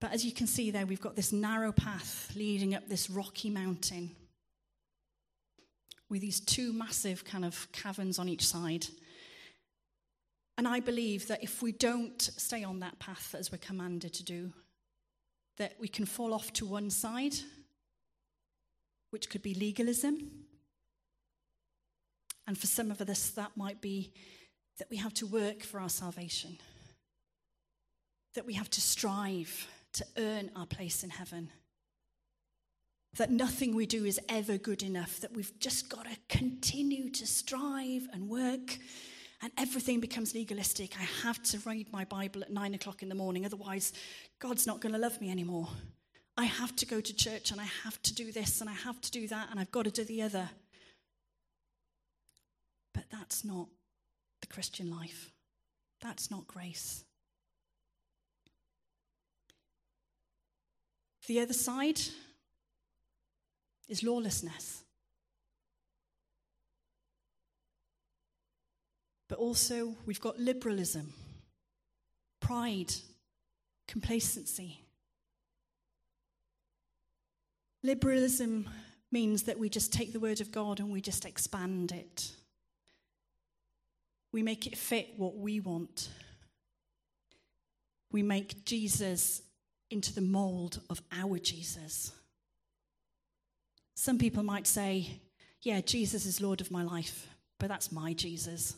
But 0.00 0.12
as 0.12 0.24
you 0.24 0.32
can 0.32 0.46
see 0.46 0.70
there, 0.70 0.86
we've 0.86 1.00
got 1.00 1.16
this 1.16 1.32
narrow 1.32 1.72
path 1.72 2.32
leading 2.36 2.74
up 2.74 2.88
this 2.88 3.10
rocky 3.10 3.50
mountain 3.50 4.10
with 6.08 6.20
these 6.20 6.40
two 6.40 6.72
massive 6.72 7.24
kind 7.24 7.44
of 7.44 7.70
caverns 7.72 8.18
on 8.18 8.28
each 8.28 8.46
side. 8.46 8.86
And 10.56 10.66
I 10.66 10.80
believe 10.80 11.28
that 11.28 11.42
if 11.42 11.62
we 11.62 11.70
don't 11.72 12.20
stay 12.20 12.64
on 12.64 12.80
that 12.80 12.98
path 12.98 13.34
as 13.38 13.52
we're 13.52 13.58
commanded 13.58 14.12
to 14.14 14.24
do, 14.24 14.52
that 15.58 15.74
we 15.78 15.88
can 15.88 16.06
fall 16.06 16.32
off 16.32 16.52
to 16.54 16.66
one 16.66 16.90
side, 16.90 17.34
which 19.10 19.30
could 19.30 19.42
be 19.42 19.54
legalism. 19.54 20.30
And 22.46 22.56
for 22.56 22.66
some 22.66 22.90
of 22.90 23.00
us, 23.00 23.30
that 23.30 23.56
might 23.56 23.80
be 23.80 24.12
that 24.78 24.88
we 24.90 24.96
have 24.96 25.14
to 25.14 25.26
work 25.26 25.62
for 25.62 25.80
our 25.80 25.88
salvation, 25.88 26.58
that 28.34 28.46
we 28.46 28.54
have 28.54 28.70
to 28.70 28.80
strive 28.80 29.66
to 29.94 30.06
earn 30.16 30.50
our 30.54 30.66
place 30.66 31.02
in 31.02 31.10
heaven 31.10 31.50
that 33.16 33.30
nothing 33.30 33.74
we 33.74 33.86
do 33.86 34.04
is 34.04 34.20
ever 34.28 34.58
good 34.58 34.82
enough, 34.82 35.20
that 35.20 35.32
we've 35.32 35.52
just 35.58 35.88
got 35.88 36.04
to 36.04 36.16
continue 36.28 37.10
to 37.10 37.26
strive 37.26 38.06
and 38.12 38.28
work, 38.28 38.78
and 39.42 39.52
everything 39.56 40.00
becomes 40.00 40.34
legalistic. 40.34 40.94
I 40.98 41.04
have 41.26 41.42
to 41.44 41.58
read 41.64 41.92
my 41.92 42.04
Bible 42.04 42.42
at 42.42 42.50
nine 42.50 42.74
o'clock 42.74 43.02
in 43.02 43.08
the 43.08 43.14
morning, 43.14 43.44
otherwise, 43.44 43.92
God's 44.38 44.66
not 44.66 44.80
going 44.80 44.92
to 44.92 44.98
love 44.98 45.20
me 45.20 45.30
anymore. 45.30 45.68
I 46.38 46.44
have 46.44 46.74
to 46.76 46.86
go 46.86 47.00
to 47.00 47.14
church 47.14 47.50
and 47.50 47.60
I 47.60 47.68
have 47.84 48.00
to 48.02 48.14
do 48.14 48.32
this 48.32 48.62
and 48.62 48.70
I 48.70 48.72
have 48.72 49.00
to 49.02 49.10
do 49.10 49.28
that 49.28 49.48
and 49.50 49.60
I've 49.60 49.70
got 49.70 49.84
to 49.84 49.90
do 49.90 50.04
the 50.04 50.22
other. 50.22 50.48
But 52.94 53.04
that's 53.10 53.44
not 53.44 53.66
the 54.40 54.46
Christian 54.46 54.90
life. 54.90 55.32
That's 56.00 56.30
not 56.30 56.46
grace. 56.46 57.04
The 61.26 61.40
other 61.40 61.52
side, 61.52 62.00
is 63.88 64.02
lawlessness. 64.02 64.82
But 69.28 69.38
also, 69.38 69.94
we've 70.06 70.20
got 70.20 70.38
liberalism, 70.38 71.12
pride, 72.40 72.94
complacency. 73.86 74.80
Liberalism 77.82 78.68
means 79.10 79.44
that 79.44 79.58
we 79.58 79.68
just 79.68 79.92
take 79.92 80.12
the 80.12 80.20
word 80.20 80.40
of 80.40 80.52
God 80.52 80.80
and 80.80 80.90
we 80.90 81.00
just 81.00 81.24
expand 81.24 81.92
it. 81.92 82.30
We 84.32 84.42
make 84.42 84.66
it 84.66 84.76
fit 84.76 85.10
what 85.16 85.36
we 85.36 85.60
want. 85.60 86.10
We 88.10 88.22
make 88.22 88.64
Jesus 88.64 89.42
into 89.90 90.14
the 90.14 90.20
mold 90.20 90.80
of 90.90 91.00
our 91.12 91.38
Jesus. 91.38 92.12
Some 93.94 94.18
people 94.18 94.42
might 94.42 94.66
say, 94.66 95.20
yeah, 95.62 95.80
Jesus 95.80 96.26
is 96.26 96.40
Lord 96.40 96.60
of 96.60 96.70
my 96.70 96.82
life, 96.82 97.26
but 97.58 97.68
that's 97.68 97.90
my 97.90 98.12
Jesus. 98.12 98.76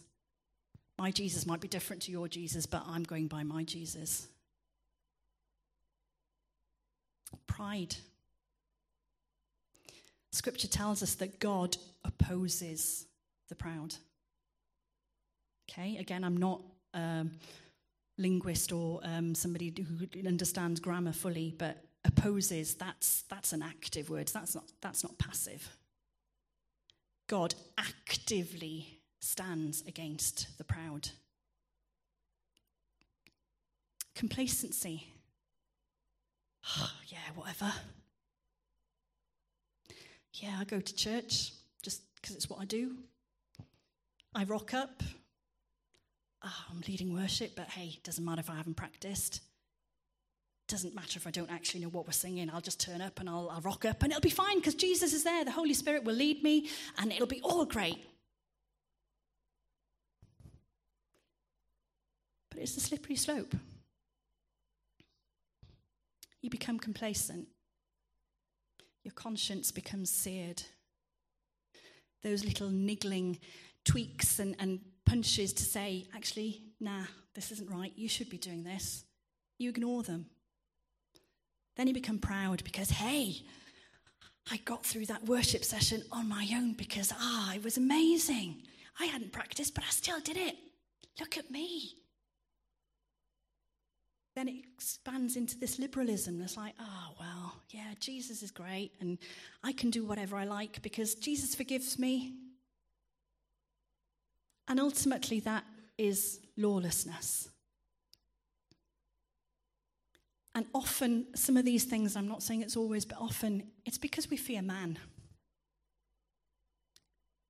My 0.98 1.10
Jesus 1.10 1.46
might 1.46 1.60
be 1.60 1.68
different 1.68 2.02
to 2.02 2.12
your 2.12 2.28
Jesus, 2.28 2.66
but 2.66 2.84
I'm 2.86 3.02
going 3.02 3.26
by 3.26 3.42
my 3.42 3.64
Jesus. 3.64 4.28
Pride. 7.46 7.96
Scripture 10.40 10.68
tells 10.68 11.02
us 11.02 11.16
that 11.16 11.38
God 11.38 11.76
opposes 12.02 13.04
the 13.50 13.54
proud. 13.54 13.94
Okay, 15.70 15.98
again, 15.98 16.24
I'm 16.24 16.38
not 16.38 16.62
a 16.94 17.26
linguist 18.16 18.72
or 18.72 19.00
um, 19.04 19.34
somebody 19.34 19.70
who 19.86 20.26
understands 20.26 20.80
grammar 20.80 21.12
fully, 21.12 21.54
but 21.58 21.84
opposes, 22.06 22.74
that's, 22.74 23.24
that's 23.28 23.52
an 23.52 23.62
active 23.62 24.08
word. 24.08 24.28
That's 24.28 24.54
not, 24.54 24.64
that's 24.80 25.04
not 25.04 25.18
passive. 25.18 25.76
God 27.28 27.54
actively 27.76 29.00
stands 29.20 29.82
against 29.86 30.56
the 30.56 30.64
proud. 30.64 31.10
Complacency. 34.14 35.06
Yeah, 37.08 37.18
whatever. 37.34 37.72
Yeah, 40.34 40.56
I 40.58 40.64
go 40.64 40.80
to 40.80 40.94
church 40.94 41.52
just 41.82 42.02
because 42.20 42.36
it's 42.36 42.48
what 42.48 42.60
I 42.60 42.64
do. 42.64 42.96
I 44.34 44.44
rock 44.44 44.74
up. 44.74 45.02
Oh, 46.42 46.64
I'm 46.70 46.82
leading 46.88 47.12
worship, 47.12 47.52
but 47.56 47.68
hey, 47.68 47.98
doesn't 48.04 48.24
matter 48.24 48.40
if 48.40 48.48
I 48.48 48.54
haven't 48.54 48.76
practiced. 48.76 49.42
Doesn't 50.68 50.94
matter 50.94 51.18
if 51.18 51.26
I 51.26 51.30
don't 51.30 51.50
actually 51.50 51.80
know 51.80 51.88
what 51.88 52.06
we're 52.06 52.12
singing. 52.12 52.48
I'll 52.48 52.60
just 52.60 52.80
turn 52.80 53.00
up 53.00 53.18
and 53.18 53.28
I'll, 53.28 53.50
I'll 53.50 53.60
rock 53.60 53.84
up 53.84 54.02
and 54.02 54.12
it'll 54.12 54.22
be 54.22 54.30
fine 54.30 54.58
because 54.58 54.74
Jesus 54.74 55.12
is 55.12 55.24
there. 55.24 55.44
The 55.44 55.50
Holy 55.50 55.74
Spirit 55.74 56.04
will 56.04 56.14
lead 56.14 56.42
me 56.42 56.68
and 56.98 57.12
it'll 57.12 57.26
be 57.26 57.40
all 57.42 57.64
great. 57.64 58.06
But 62.50 62.60
it's 62.60 62.76
a 62.76 62.80
slippery 62.80 63.16
slope. 63.16 63.54
You 66.40 66.50
become 66.50 66.78
complacent, 66.78 67.48
your 69.04 69.12
conscience 69.12 69.70
becomes 69.70 70.10
seared. 70.10 70.62
Those 72.22 72.44
little 72.44 72.68
niggling 72.68 73.38
tweaks 73.84 74.38
and, 74.38 74.54
and 74.58 74.80
punches 75.06 75.52
to 75.54 75.62
say, 75.62 76.06
actually, 76.14 76.62
nah, 76.80 77.04
this 77.34 77.50
isn't 77.52 77.70
right. 77.70 77.92
You 77.96 78.08
should 78.08 78.28
be 78.28 78.36
doing 78.36 78.62
this. 78.62 79.04
You 79.58 79.70
ignore 79.70 80.02
them. 80.02 80.26
Then 81.76 81.86
you 81.86 81.94
become 81.94 82.18
proud 82.18 82.62
because, 82.64 82.90
hey, 82.90 83.42
I 84.50 84.58
got 84.58 84.84
through 84.84 85.06
that 85.06 85.24
worship 85.26 85.64
session 85.64 86.02
on 86.12 86.28
my 86.28 86.48
own 86.54 86.74
because, 86.74 87.12
ah, 87.18 87.54
it 87.54 87.64
was 87.64 87.76
amazing. 87.76 88.62
I 88.98 89.06
hadn't 89.06 89.32
practiced, 89.32 89.74
but 89.74 89.84
I 89.84 89.90
still 89.90 90.20
did 90.20 90.36
it. 90.36 90.56
Look 91.18 91.38
at 91.38 91.50
me. 91.50 91.99
Then 94.40 94.48
it 94.48 94.64
expands 94.72 95.36
into 95.36 95.58
this 95.58 95.78
liberalism. 95.78 96.40
It's 96.40 96.56
like, 96.56 96.72
oh, 96.80 97.08
well, 97.20 97.60
yeah, 97.68 97.92
Jesus 98.00 98.42
is 98.42 98.50
great, 98.50 98.90
and 98.98 99.18
I 99.62 99.72
can 99.72 99.90
do 99.90 100.06
whatever 100.06 100.34
I 100.34 100.44
like 100.44 100.80
because 100.80 101.14
Jesus 101.14 101.54
forgives 101.54 101.98
me. 101.98 102.32
And 104.66 104.80
ultimately, 104.80 105.40
that 105.40 105.64
is 105.98 106.40
lawlessness. 106.56 107.50
And 110.54 110.64
often, 110.74 111.26
some 111.34 111.58
of 111.58 111.66
these 111.66 111.84
things, 111.84 112.16
I'm 112.16 112.26
not 112.26 112.42
saying 112.42 112.62
it's 112.62 112.78
always, 112.78 113.04
but 113.04 113.18
often, 113.20 113.64
it's 113.84 113.98
because 113.98 114.30
we 114.30 114.38
fear 114.38 114.62
man. 114.62 114.98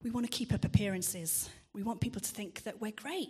We 0.02 0.10
want 0.10 0.26
to 0.26 0.36
keep 0.36 0.52
up 0.52 0.64
appearances. 0.64 1.50
We 1.72 1.84
want 1.84 2.00
people 2.00 2.20
to 2.20 2.30
think 2.32 2.64
that 2.64 2.80
we're 2.80 2.90
great. 2.90 3.28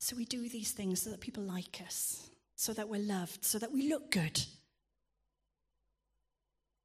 So 0.00 0.16
we 0.16 0.24
do 0.24 0.48
these 0.48 0.72
things 0.72 1.02
so 1.02 1.10
that 1.10 1.20
people 1.20 1.42
like 1.42 1.82
us, 1.86 2.30
so 2.56 2.72
that 2.72 2.88
we're 2.88 3.02
loved, 3.02 3.44
so 3.44 3.58
that 3.58 3.70
we 3.70 3.88
look 3.88 4.10
good. 4.10 4.42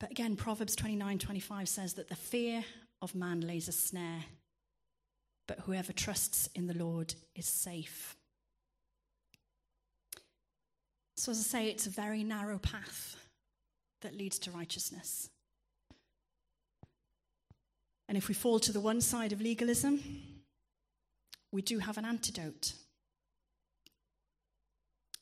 But 0.01 0.11
again, 0.11 0.35
Proverbs 0.35 0.75
29 0.75 1.17
25 1.17 1.69
says 1.69 1.93
that 1.93 2.09
the 2.09 2.15
fear 2.15 2.63
of 3.01 3.15
man 3.15 3.39
lays 3.39 3.69
a 3.69 3.71
snare, 3.71 4.25
but 5.47 5.61
whoever 5.61 5.93
trusts 5.93 6.49
in 6.55 6.67
the 6.67 6.73
Lord 6.73 7.15
is 7.35 7.45
safe. 7.45 8.17
So, 11.15 11.31
as 11.31 11.39
I 11.39 11.43
say, 11.43 11.67
it's 11.69 11.87
a 11.87 11.91
very 11.91 12.23
narrow 12.23 12.59
path 12.59 13.15
that 14.01 14.17
leads 14.17 14.37
to 14.39 14.51
righteousness. 14.51 15.29
And 18.09 18.17
if 18.17 18.27
we 18.27 18.33
fall 18.33 18.59
to 18.59 18.73
the 18.73 18.81
one 18.81 18.99
side 18.99 19.31
of 19.31 19.39
legalism, 19.39 20.01
we 21.53 21.61
do 21.61 21.79
have 21.79 21.97
an 21.97 22.05
antidote. 22.05 22.73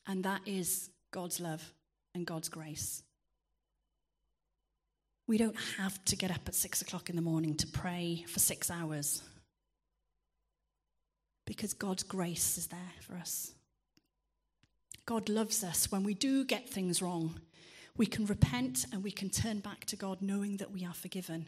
And 0.07 0.23
that 0.23 0.41
is 0.45 0.89
God's 1.11 1.39
love 1.39 1.73
and 2.13 2.25
God's 2.25 2.49
grace. 2.49 3.03
We 5.27 5.37
don't 5.37 5.55
have 5.77 6.03
to 6.05 6.15
get 6.15 6.31
up 6.31 6.41
at 6.47 6.55
six 6.55 6.81
o'clock 6.81 7.09
in 7.09 7.15
the 7.15 7.21
morning 7.21 7.55
to 7.55 7.67
pray 7.67 8.25
for 8.27 8.39
six 8.39 8.69
hours 8.69 9.21
because 11.45 11.73
God's 11.73 12.03
grace 12.03 12.57
is 12.57 12.67
there 12.67 12.79
for 13.01 13.15
us. 13.15 13.51
God 15.05 15.29
loves 15.29 15.63
us. 15.63 15.91
When 15.91 16.03
we 16.03 16.13
do 16.13 16.45
get 16.45 16.69
things 16.69 17.01
wrong, 17.01 17.39
we 17.95 18.05
can 18.05 18.25
repent 18.25 18.85
and 18.91 19.03
we 19.03 19.11
can 19.11 19.29
turn 19.29 19.59
back 19.59 19.85
to 19.85 19.95
God 19.95 20.21
knowing 20.21 20.57
that 20.57 20.71
we 20.71 20.85
are 20.85 20.93
forgiven. 20.93 21.47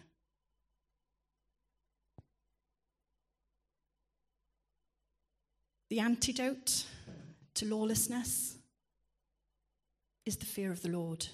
The 5.89 6.00
antidote 6.00 6.86
to 7.56 7.65
lawlessness 7.65 8.56
is 10.26 10.38
the 10.38 10.46
fear 10.46 10.72
of 10.72 10.82
the 10.82 10.89
Lord. 10.89 11.28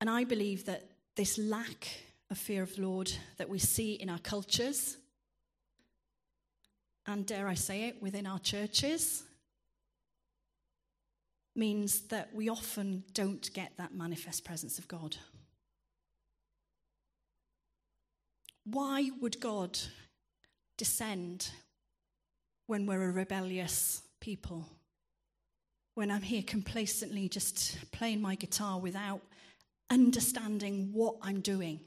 And 0.00 0.08
I 0.08 0.24
believe 0.24 0.64
that 0.66 0.88
this 1.16 1.38
lack 1.38 1.88
of 2.30 2.38
fear 2.38 2.62
of 2.62 2.74
the 2.76 2.82
Lord 2.82 3.12
that 3.36 3.48
we 3.48 3.58
see 3.58 3.94
in 3.94 4.08
our 4.08 4.18
cultures 4.18 4.96
and 7.06 7.26
dare 7.26 7.48
I 7.48 7.54
say 7.54 7.84
it, 7.84 8.00
within 8.00 8.26
our 8.26 8.38
churches, 8.38 9.24
means 11.56 12.02
that 12.02 12.32
we 12.34 12.48
often 12.48 13.02
don't 13.12 13.52
get 13.52 13.72
that 13.76 13.94
manifest 13.94 14.44
presence 14.44 14.78
of 14.78 14.86
God. 14.86 15.16
Why 18.64 19.10
would 19.20 19.40
God 19.40 19.78
descend 20.76 21.50
when 22.70 22.86
we're 22.86 23.08
a 23.08 23.10
rebellious 23.10 24.00
people? 24.20 24.64
When 25.96 26.08
I'm 26.08 26.22
here 26.22 26.44
complacently 26.46 27.28
just 27.28 27.76
playing 27.90 28.22
my 28.22 28.36
guitar 28.36 28.78
without 28.78 29.22
understanding 29.90 30.90
what 30.92 31.16
I'm 31.20 31.40
doing? 31.40 31.80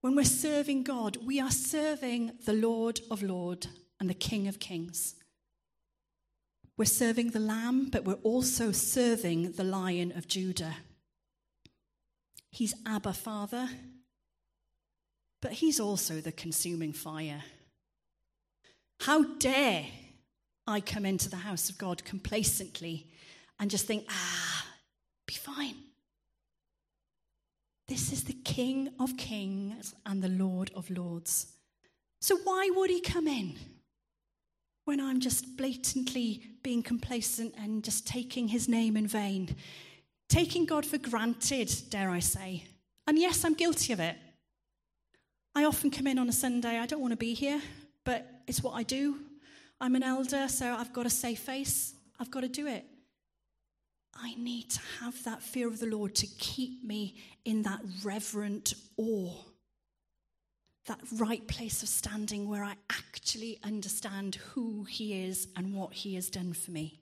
When 0.00 0.16
we're 0.16 0.24
serving 0.24 0.82
God, 0.82 1.18
we 1.24 1.40
are 1.40 1.52
serving 1.52 2.32
the 2.46 2.52
Lord 2.52 3.00
of 3.12 3.22
Lords 3.22 3.68
and 4.00 4.10
the 4.10 4.14
King 4.14 4.48
of 4.48 4.58
Kings. 4.58 5.14
We're 6.76 6.86
serving 6.86 7.30
the 7.30 7.38
Lamb, 7.38 7.90
but 7.92 8.04
we're 8.04 8.24
also 8.24 8.72
serving 8.72 9.52
the 9.52 9.62
Lion 9.62 10.12
of 10.16 10.26
Judah. 10.26 10.74
He's 12.50 12.74
Abba 12.84 13.12
Father, 13.12 13.68
but 15.40 15.52
he's 15.52 15.78
also 15.78 16.14
the 16.14 16.32
consuming 16.32 16.92
fire. 16.92 17.44
How 19.00 19.24
dare 19.38 19.86
I 20.66 20.80
come 20.80 21.04
into 21.04 21.28
the 21.28 21.36
house 21.36 21.68
of 21.68 21.78
God 21.78 22.04
complacently 22.04 23.06
and 23.58 23.70
just 23.70 23.86
think, 23.86 24.06
ah, 24.08 24.66
be 25.26 25.34
fine. 25.34 25.76
This 27.86 28.12
is 28.12 28.24
the 28.24 28.32
King 28.32 28.90
of 28.98 29.16
Kings 29.16 29.94
and 30.06 30.22
the 30.22 30.28
Lord 30.28 30.70
of 30.74 30.90
Lords. 30.90 31.52
So, 32.20 32.38
why 32.38 32.70
would 32.74 32.88
he 32.88 33.00
come 33.00 33.28
in 33.28 33.56
when 34.86 35.00
I'm 35.00 35.20
just 35.20 35.56
blatantly 35.58 36.42
being 36.62 36.82
complacent 36.82 37.54
and 37.58 37.84
just 37.84 38.06
taking 38.06 38.48
his 38.48 38.68
name 38.68 38.96
in 38.96 39.06
vain? 39.06 39.54
Taking 40.30 40.64
God 40.64 40.86
for 40.86 40.96
granted, 40.96 41.70
dare 41.90 42.08
I 42.08 42.20
say. 42.20 42.64
And 43.06 43.18
yes, 43.18 43.44
I'm 43.44 43.52
guilty 43.52 43.92
of 43.92 44.00
it. 44.00 44.16
I 45.54 45.64
often 45.64 45.90
come 45.90 46.06
in 46.06 46.18
on 46.18 46.28
a 46.28 46.32
Sunday, 46.32 46.78
I 46.78 46.86
don't 46.86 47.02
want 47.02 47.12
to 47.12 47.18
be 47.18 47.34
here, 47.34 47.60
but 48.04 48.26
it's 48.46 48.62
what 48.62 48.72
I 48.72 48.82
do. 48.82 49.20
I'm 49.80 49.94
an 49.96 50.02
elder, 50.02 50.48
so 50.48 50.74
I've 50.74 50.92
got 50.92 51.06
a 51.06 51.10
safe 51.10 51.40
face. 51.40 51.94
I've 52.18 52.30
got 52.30 52.40
to 52.40 52.48
do 52.48 52.66
it. 52.66 52.84
I 54.16 54.34
need 54.36 54.70
to 54.70 54.80
have 55.00 55.22
that 55.24 55.42
fear 55.42 55.66
of 55.66 55.80
the 55.80 55.86
Lord 55.86 56.14
to 56.16 56.26
keep 56.26 56.84
me 56.84 57.16
in 57.44 57.62
that 57.62 57.80
reverent 58.04 58.74
awe, 58.96 59.32
that 60.86 61.00
right 61.16 61.46
place 61.48 61.82
of 61.82 61.88
standing 61.88 62.48
where 62.48 62.62
I 62.62 62.76
actually 62.90 63.58
understand 63.64 64.36
who 64.36 64.84
He 64.84 65.24
is 65.24 65.48
and 65.56 65.74
what 65.74 65.92
He 65.92 66.14
has 66.14 66.30
done 66.30 66.52
for 66.52 66.70
me. 66.70 67.00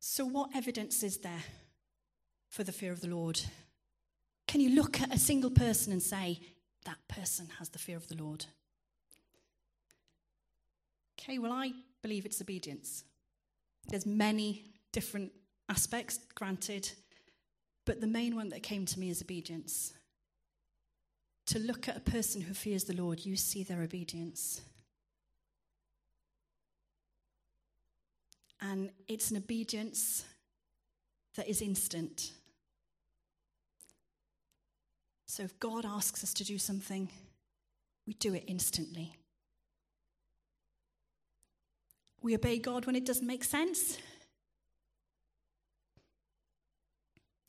So, 0.00 0.26
what 0.26 0.50
evidence 0.54 1.02
is 1.02 1.16
there 1.18 1.44
for 2.50 2.64
the 2.64 2.72
fear 2.72 2.92
of 2.92 3.00
the 3.00 3.08
Lord? 3.08 3.40
Can 4.46 4.60
you 4.60 4.70
look 4.70 5.00
at 5.00 5.14
a 5.14 5.18
single 5.18 5.50
person 5.50 5.92
and 5.92 6.02
say, 6.02 6.40
that 6.84 6.98
person 7.08 7.48
has 7.58 7.68
the 7.68 7.78
fear 7.78 7.96
of 7.96 8.08
the 8.08 8.16
Lord? 8.16 8.46
Okay, 11.18 11.38
well, 11.38 11.52
I 11.52 11.72
believe 12.02 12.26
it's 12.26 12.40
obedience. 12.40 13.04
There's 13.88 14.06
many 14.06 14.64
different 14.92 15.32
aspects, 15.68 16.18
granted, 16.34 16.90
but 17.86 18.00
the 18.00 18.06
main 18.06 18.36
one 18.36 18.48
that 18.50 18.62
came 18.62 18.84
to 18.86 18.98
me 19.00 19.10
is 19.10 19.22
obedience. 19.22 19.92
To 21.46 21.58
look 21.58 21.88
at 21.88 21.96
a 21.96 22.00
person 22.00 22.40
who 22.40 22.54
fears 22.54 22.84
the 22.84 22.96
Lord, 22.96 23.24
you 23.24 23.36
see 23.36 23.62
their 23.62 23.82
obedience. 23.82 24.60
And 28.60 28.90
it's 29.08 29.30
an 29.30 29.36
obedience 29.36 30.24
that 31.36 31.48
is 31.48 31.60
instant. 31.60 32.32
So 35.32 35.42
if 35.42 35.58
God 35.58 35.86
asks 35.86 36.22
us 36.22 36.34
to 36.34 36.44
do 36.44 36.58
something, 36.58 37.08
we 38.06 38.12
do 38.12 38.34
it 38.34 38.44
instantly. 38.46 39.14
We 42.20 42.34
obey 42.34 42.58
God 42.58 42.84
when 42.84 42.96
it 42.96 43.06
doesn't 43.06 43.26
make 43.26 43.42
sense. 43.42 43.96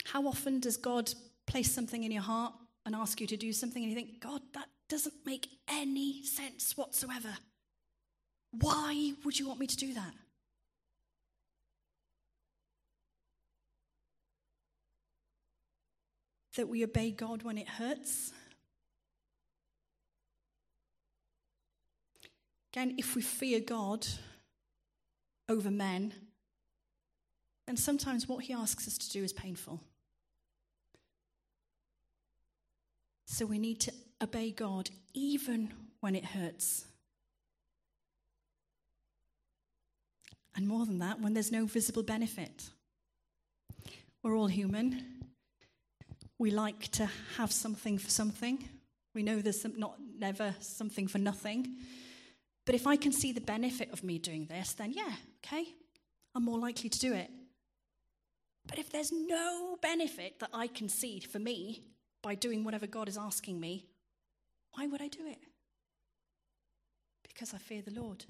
How 0.05 0.25
often 0.25 0.61
does 0.61 0.77
God 0.77 1.13
place 1.45 1.73
something 1.73 2.05
in 2.05 2.11
your 2.13 2.21
heart 2.21 2.53
and 2.85 2.95
ask 2.95 3.19
you 3.19 3.27
to 3.27 3.35
do 3.35 3.51
something 3.51 3.83
and 3.83 3.91
you 3.91 3.97
think, 3.97 4.21
God, 4.21 4.39
that 4.53 4.69
doesn't 4.87 5.25
make 5.25 5.49
any 5.67 6.23
sense 6.23 6.77
whatsoever? 6.77 7.35
Why 8.51 9.11
would 9.25 9.37
you 9.37 9.45
want 9.45 9.59
me 9.59 9.67
to 9.67 9.75
do 9.75 9.93
that? 9.93 10.13
That 16.55 16.69
we 16.69 16.83
obey 16.83 17.11
God 17.11 17.43
when 17.43 17.57
it 17.57 17.67
hurts. 17.67 18.31
Again, 22.71 22.95
if 22.97 23.15
we 23.15 23.21
fear 23.21 23.59
God 23.59 24.05
over 25.49 25.69
men, 25.71 26.13
then 27.67 27.77
sometimes 27.77 28.27
what 28.27 28.43
he 28.43 28.53
asks 28.53 28.87
us 28.87 28.97
to 28.97 29.11
do 29.11 29.23
is 29.23 29.33
painful. 29.33 29.79
So 33.25 33.45
we 33.45 33.57
need 33.57 33.79
to 33.81 33.93
obey 34.21 34.51
God 34.51 34.89
even 35.13 35.73
when 36.01 36.15
it 36.15 36.25
hurts. 36.25 36.85
And 40.55 40.67
more 40.67 40.85
than 40.85 40.99
that, 40.99 41.19
when 41.19 41.33
there's 41.33 41.51
no 41.51 41.65
visible 41.65 42.03
benefit. 42.03 42.69
We're 44.21 44.35
all 44.35 44.47
human. 44.47 45.22
We 46.39 46.51
like 46.51 46.89
to 46.93 47.09
have 47.37 47.51
something 47.51 47.97
for 47.97 48.09
something. 48.09 48.67
We 49.13 49.23
know 49.23 49.41
there's 49.41 49.61
some, 49.61 49.77
not 49.77 49.97
never 50.17 50.55
something 50.59 51.07
for 51.07 51.19
nothing. 51.19 51.77
But 52.65 52.75
if 52.75 52.87
I 52.87 52.95
can 52.95 53.11
see 53.11 53.31
the 53.31 53.41
benefit 53.41 53.91
of 53.91 54.03
me 54.03 54.17
doing 54.17 54.45
this, 54.45 54.73
then 54.73 54.93
yeah, 54.93 55.13
okay, 55.43 55.65
I'm 56.33 56.45
more 56.45 56.59
likely 56.59 56.89
to 56.89 56.99
do 56.99 57.13
it. 57.13 57.29
But 58.65 58.79
if 58.79 58.89
there's 58.89 59.11
no 59.11 59.77
benefit 59.81 60.39
that 60.39 60.49
I 60.53 60.67
can 60.67 60.87
see 60.87 61.19
for 61.19 61.39
me 61.39 61.83
by 62.21 62.35
doing 62.35 62.63
whatever 62.63 62.87
God 62.87 63.09
is 63.09 63.17
asking 63.17 63.59
me, 63.59 63.85
why 64.73 64.87
would 64.87 65.01
I 65.01 65.09
do 65.09 65.27
it? 65.27 65.39
Because 67.27 67.53
I 67.53 67.57
fear 67.57 67.81
the 67.81 67.99
Lord. 67.99 68.25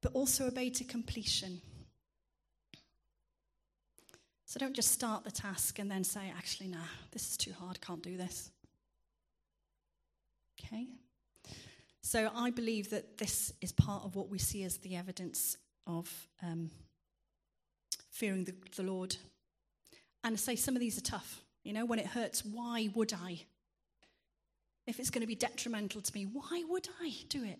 But 0.00 0.12
also 0.14 0.46
obey 0.46 0.70
to 0.70 0.84
completion. 0.84 1.60
So 4.52 4.60
don't 4.60 4.76
just 4.76 4.92
start 4.92 5.24
the 5.24 5.30
task 5.30 5.78
and 5.78 5.90
then 5.90 6.04
say, 6.04 6.30
actually, 6.36 6.68
nah, 6.68 6.84
this 7.10 7.30
is 7.30 7.36
too 7.38 7.54
hard, 7.58 7.80
can't 7.80 8.02
do 8.02 8.18
this. 8.18 8.50
Okay? 10.60 10.88
So 12.02 12.30
I 12.36 12.50
believe 12.50 12.90
that 12.90 13.16
this 13.16 13.54
is 13.62 13.72
part 13.72 14.04
of 14.04 14.14
what 14.14 14.28
we 14.28 14.36
see 14.36 14.62
as 14.64 14.76
the 14.76 14.94
evidence 14.94 15.56
of 15.86 16.28
um, 16.42 16.70
fearing 18.10 18.44
the, 18.44 18.52
the 18.76 18.82
Lord. 18.82 19.16
And 20.22 20.38
say 20.38 20.54
some 20.56 20.76
of 20.76 20.80
these 20.80 20.98
are 20.98 21.00
tough. 21.02 21.40
You 21.64 21.72
know, 21.72 21.86
when 21.86 21.98
it 21.98 22.08
hurts, 22.08 22.44
why 22.44 22.90
would 22.94 23.14
I? 23.14 23.40
If 24.86 25.00
it's 25.00 25.08
going 25.08 25.22
to 25.22 25.26
be 25.26 25.34
detrimental 25.34 26.02
to 26.02 26.14
me, 26.14 26.24
why 26.24 26.62
would 26.68 26.88
I 27.00 27.14
do 27.30 27.42
it? 27.42 27.58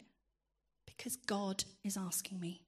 Because 0.84 1.16
God 1.16 1.64
is 1.84 1.96
asking 1.96 2.38
me. 2.38 2.60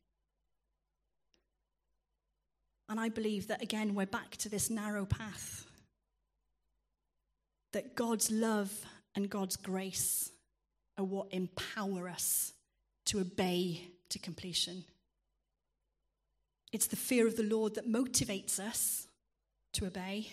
And 2.88 3.00
I 3.00 3.08
believe 3.08 3.48
that, 3.48 3.62
again, 3.62 3.94
we're 3.94 4.06
back 4.06 4.36
to 4.38 4.48
this 4.48 4.70
narrow 4.70 5.06
path. 5.06 5.66
That 7.72 7.94
God's 7.96 8.30
love 8.30 8.70
and 9.14 9.30
God's 9.30 9.56
grace 9.56 10.30
are 10.98 11.04
what 11.04 11.32
empower 11.32 12.08
us 12.08 12.52
to 13.06 13.20
obey 13.20 13.88
to 14.10 14.18
completion. 14.18 14.84
It's 16.72 16.86
the 16.86 16.96
fear 16.96 17.26
of 17.26 17.36
the 17.36 17.42
Lord 17.42 17.74
that 17.74 17.88
motivates 17.88 18.58
us 18.58 19.06
to 19.74 19.86
obey, 19.86 20.28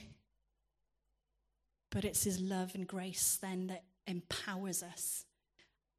but 1.92 2.06
it's 2.06 2.24
His 2.24 2.40
love 2.40 2.76
and 2.76 2.88
grace 2.88 3.38
then 3.42 3.68
that 3.68 3.84
empowers 4.08 4.84
us 4.84 5.26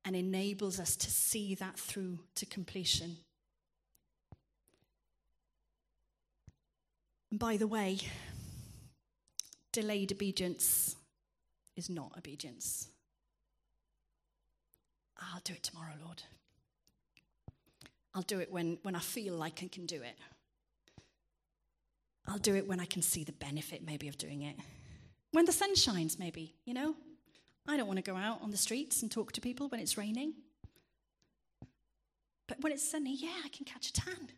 and 0.05 0.17
enables 0.17 0.81
us 0.81 0.97
to 0.97 1.11
see 1.11 1.55
that 1.57 1.79
through 1.79 2.19
to 2.37 2.47
completion. 2.47 3.17
And 7.33 7.39
by 7.39 7.57
the 7.57 7.67
way, 7.67 7.99
delayed 9.73 10.13
obedience 10.13 10.97
is 11.77 11.89
not 11.89 12.13
obedience. 12.19 12.89
I'll 15.19 15.41
do 15.43 15.55
it 15.55 15.63
tomorrow, 15.63 15.95
Lord. 16.05 16.23
I'll 18.15 18.21
do 18.21 18.41
it 18.41 18.53
when, 18.53 18.77
when 18.83 18.95
I 18.95 18.99
feel 18.99 19.33
like 19.33 19.63
I 19.63 19.69
can 19.69 19.87
do 19.87 20.03
it. 20.03 20.19
I'll 22.29 22.37
do 22.37 22.55
it 22.55 22.69
when 22.69 22.81
I 22.81 22.85
can 22.85 23.01
see 23.01 23.25
the 23.25 23.33
benefit, 23.33 23.83
maybe, 23.83 24.09
of 24.09 24.19
doing 24.19 24.43
it. 24.43 24.57
When 25.31 25.47
the 25.47 25.53
sun 25.53 25.75
shines, 25.75 26.19
maybe, 26.19 26.53
you 26.67 26.75
know? 26.75 26.95
I 27.67 27.79
don't 27.79 27.87
want 27.87 27.97
to 27.97 28.03
go 28.03 28.15
out 28.15 28.43
on 28.43 28.51
the 28.51 28.59
streets 28.59 29.01
and 29.01 29.11
talk 29.11 29.33
to 29.33 29.41
people 29.41 29.69
when 29.69 29.81
it's 29.81 29.97
raining. 29.97 30.35
But 32.47 32.61
when 32.61 32.75
it's 32.75 32.87
sunny, 32.87 33.17
yeah, 33.17 33.41
I 33.43 33.49
can 33.49 33.65
catch 33.65 33.89
a 33.89 33.93
tan. 33.95 34.29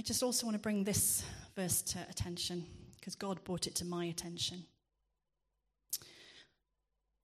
I 0.00 0.02
just 0.02 0.22
also 0.22 0.46
want 0.46 0.54
to 0.54 0.62
bring 0.62 0.82
this 0.82 1.22
verse 1.54 1.82
to 1.82 1.98
attention 2.08 2.64
because 2.98 3.14
God 3.14 3.44
brought 3.44 3.66
it 3.66 3.74
to 3.74 3.84
my 3.84 4.06
attention. 4.06 4.64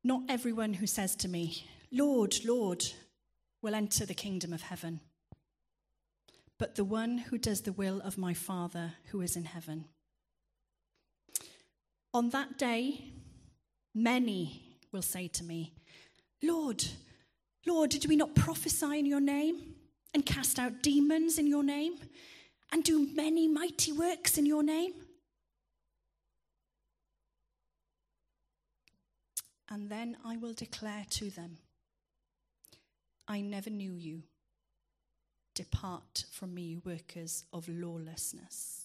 Not 0.05 0.25
everyone 0.29 0.75
who 0.75 0.87
says 0.87 1.17
to 1.17 1.29
me, 1.29 1.65
Lord, 1.91 2.35
Lord, 2.45 2.85
will 3.63 3.75
enter 3.75 4.05
the 4.05 4.13
kingdom 4.13 4.53
of 4.53 4.61
heaven, 4.61 5.01
but 6.59 6.75
the 6.75 6.85
one 6.85 7.17
who 7.17 7.39
does 7.39 7.63
the 7.63 7.73
will 7.73 8.03
of 8.03 8.19
my 8.19 8.35
Father 8.35 8.93
who 9.07 9.23
is 9.23 9.37
in 9.37 9.47
heaven. 9.47 9.87
On 12.13 12.29
that 12.29 12.59
day, 12.59 13.07
many 13.95 14.77
will 14.93 15.01
say 15.01 15.29
to 15.29 15.45
me, 15.45 15.73
Lord, 16.43 16.85
Lord, 17.67 17.89
did 17.89 18.05
we 18.05 18.17
not 18.17 18.35
prophesy 18.35 18.99
in 18.99 19.07
your 19.07 19.23
name 19.23 19.77
and 20.13 20.27
cast 20.27 20.59
out 20.59 20.83
demons 20.83 21.39
in 21.39 21.47
your 21.47 21.65
name? 21.65 21.95
And 22.73 22.83
do 22.83 23.09
many 23.15 23.49
mighty 23.49 23.93
works 23.93 24.39
in 24.39 24.47
your 24.47 24.63
name? 24.63 24.93
And 29.69 29.91
then 29.91 30.17
I 30.25 30.37
will 30.37 30.55
declare 30.55 31.05
to 31.11 31.31
them, 31.31 31.59
I 33.29 33.41
never 33.41 33.71
knew 33.71 33.95
you. 33.95 34.23
Depart 35.55 36.25
from 36.31 36.55
me, 36.55 36.79
workers 36.85 37.45
of 37.53 37.69
lawlessness. 37.69 38.83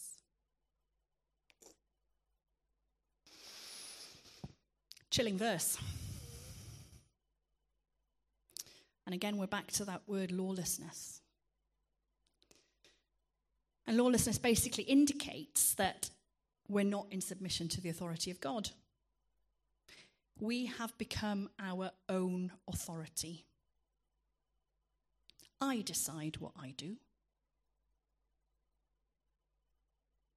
Chilling 5.12 5.38
verse. 5.38 5.78
And 9.06 9.13
again, 9.13 9.38
we're 9.38 9.48
back 9.48 9.72
to 9.74 9.86
that 9.86 10.02
word 10.08 10.32
lawlessness. 10.32 11.21
And 13.88 13.98
lawlessness 13.98 14.38
basically 14.38 14.84
indicates 14.84 15.74
that 15.76 16.10
we're 16.67 16.86
not 16.86 17.08
in 17.12 17.22
submission 17.22 17.67
to 17.70 17.82
the 17.82 17.89
authority 17.89 18.32
of 18.32 18.39
God. 18.39 18.70
We 20.39 20.67
have 20.67 20.98
become 20.98 21.50
our 21.60 21.91
own 22.10 22.52
authority. 22.67 23.46
I 25.60 25.82
decide 25.82 26.38
what 26.38 26.54
I 26.60 26.74
do. 26.78 26.96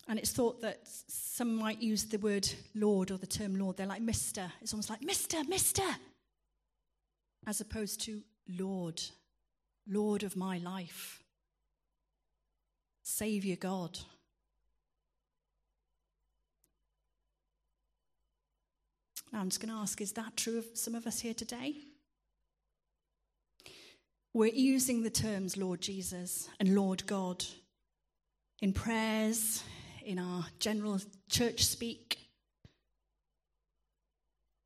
And 0.06 0.18
it's 0.18 0.32
thought 0.32 0.60
that 0.60 0.80
some 0.84 1.56
might 1.56 1.80
use 1.80 2.04
the 2.04 2.18
word 2.18 2.46
Lord 2.74 3.10
or 3.10 3.16
the 3.16 3.26
term 3.26 3.56
Lord. 3.56 3.78
They're 3.78 3.86
like 3.86 4.02
Mr. 4.02 4.50
It's 4.60 4.74
almost 4.74 4.90
like 4.90 5.00
Mr., 5.00 5.42
Mr., 5.44 5.82
as 7.46 7.62
opposed 7.62 8.02
to 8.02 8.22
Lord, 8.58 9.02
Lord 9.88 10.22
of 10.22 10.36
my 10.36 10.58
life. 10.58 11.23
Savior 13.14 13.54
God. 13.54 13.96
Now, 19.32 19.38
I'm 19.38 19.50
just 19.50 19.60
going 19.60 19.72
to 19.72 19.80
ask 19.80 20.00
is 20.00 20.14
that 20.14 20.36
true 20.36 20.58
of 20.58 20.64
some 20.74 20.96
of 20.96 21.06
us 21.06 21.20
here 21.20 21.32
today? 21.32 21.76
We're 24.32 24.52
using 24.52 25.04
the 25.04 25.10
terms 25.10 25.56
Lord 25.56 25.80
Jesus 25.80 26.48
and 26.58 26.74
Lord 26.74 27.06
God 27.06 27.44
in 28.60 28.72
prayers, 28.72 29.62
in 30.04 30.18
our 30.18 30.46
general 30.58 31.00
church 31.30 31.64
speak. 31.64 32.18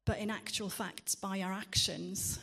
But 0.07 0.21
in 0.21 0.31
actual 0.31 0.71
facts, 0.71 1.15
by 1.15 1.43
our 1.43 1.53
actions, 1.53 2.39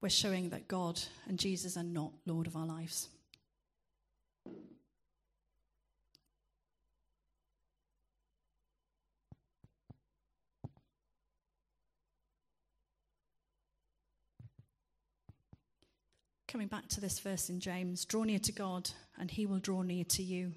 we're 0.00 0.08
showing 0.08 0.48
that 0.48 0.68
God 0.68 0.98
and 1.28 1.38
Jesus 1.38 1.76
are 1.76 1.82
not 1.82 2.12
Lord 2.24 2.46
of 2.46 2.56
our 2.56 2.66
lives. 2.66 3.08
Coming 16.54 16.68
back 16.68 16.86
to 16.90 17.00
this 17.00 17.18
verse 17.18 17.50
in 17.50 17.58
James, 17.58 18.04
draw 18.04 18.22
near 18.22 18.38
to 18.38 18.52
God 18.52 18.88
and 19.18 19.28
he 19.28 19.44
will 19.44 19.58
draw 19.58 19.82
near 19.82 20.04
to 20.04 20.22
you. 20.22 20.52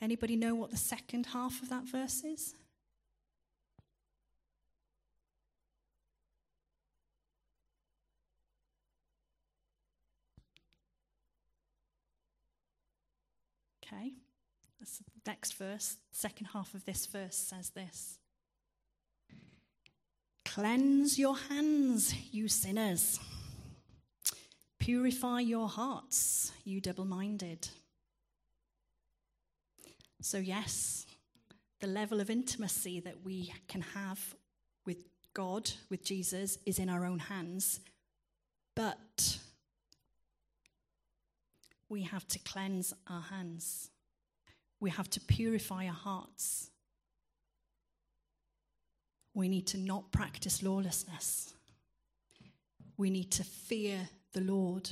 Anybody 0.00 0.36
know 0.36 0.54
what 0.54 0.70
the 0.70 0.78
second 0.78 1.26
half 1.26 1.60
of 1.62 1.68
that 1.68 1.84
verse 1.84 2.24
is? 2.24 2.54
Okay, 13.84 14.14
that's 14.80 14.96
the 14.96 15.04
next 15.26 15.58
verse. 15.58 15.98
Second 16.10 16.46
half 16.54 16.72
of 16.72 16.86
this 16.86 17.04
verse 17.04 17.36
says 17.36 17.68
this 17.68 18.18
Cleanse 20.46 21.18
your 21.18 21.36
hands, 21.36 22.14
you 22.32 22.48
sinners. 22.48 23.20
Purify 24.86 25.40
your 25.40 25.68
hearts, 25.68 26.52
you 26.64 26.80
double 26.80 27.04
minded. 27.04 27.66
So, 30.22 30.38
yes, 30.38 31.06
the 31.80 31.88
level 31.88 32.20
of 32.20 32.30
intimacy 32.30 33.00
that 33.00 33.24
we 33.24 33.52
can 33.66 33.80
have 33.80 34.36
with 34.86 34.98
God, 35.34 35.68
with 35.90 36.04
Jesus, 36.04 36.58
is 36.66 36.78
in 36.78 36.88
our 36.88 37.04
own 37.04 37.18
hands. 37.18 37.80
But 38.76 39.38
we 41.88 42.02
have 42.02 42.28
to 42.28 42.38
cleanse 42.38 42.94
our 43.10 43.22
hands, 43.22 43.90
we 44.78 44.90
have 44.90 45.10
to 45.10 45.20
purify 45.20 45.86
our 45.86 45.94
hearts. 45.94 46.70
We 49.34 49.48
need 49.48 49.66
to 49.66 49.78
not 49.78 50.12
practice 50.12 50.62
lawlessness. 50.62 51.54
We 52.96 53.10
need 53.10 53.32
to 53.32 53.42
fear 53.42 54.08
the 54.32 54.40
Lord. 54.40 54.90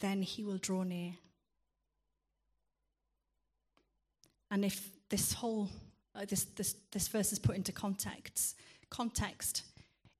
Then 0.00 0.22
he 0.22 0.44
will 0.44 0.58
draw 0.58 0.82
near. 0.82 1.12
And 4.50 4.64
if 4.64 4.90
this 5.08 5.32
whole 5.32 5.68
uh, 6.14 6.24
this, 6.28 6.44
this, 6.56 6.74
this 6.92 7.08
verse 7.08 7.32
is 7.32 7.38
put 7.38 7.56
into 7.56 7.72
context, 7.72 8.56
context, 8.88 9.62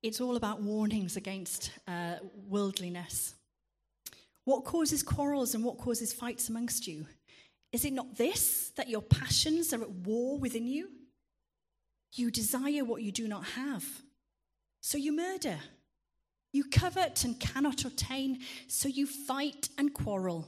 it's 0.01 0.21
all 0.21 0.35
about 0.35 0.61
warnings 0.61 1.17
against 1.17 1.71
uh, 1.87 2.15
worldliness. 2.47 3.35
What 4.45 4.63
causes 4.63 5.03
quarrels 5.03 5.53
and 5.53 5.63
what 5.63 5.77
causes 5.77 6.13
fights 6.13 6.49
amongst 6.49 6.87
you? 6.87 7.05
Is 7.71 7.85
it 7.85 7.93
not 7.93 8.17
this, 8.17 8.71
that 8.75 8.89
your 8.89 9.01
passions 9.01 9.73
are 9.73 9.81
at 9.81 9.89
war 9.89 10.37
within 10.37 10.67
you? 10.67 10.89
You 12.13 12.31
desire 12.31 12.83
what 12.83 13.03
you 13.03 13.11
do 13.11 13.27
not 13.27 13.45
have, 13.45 13.85
so 14.81 14.97
you 14.97 15.15
murder. 15.15 15.57
You 16.53 16.65
covet 16.65 17.23
and 17.23 17.39
cannot 17.39 17.85
obtain, 17.85 18.39
so 18.67 18.87
you 18.87 19.07
fight 19.07 19.69
and 19.77 19.93
quarrel. 19.93 20.47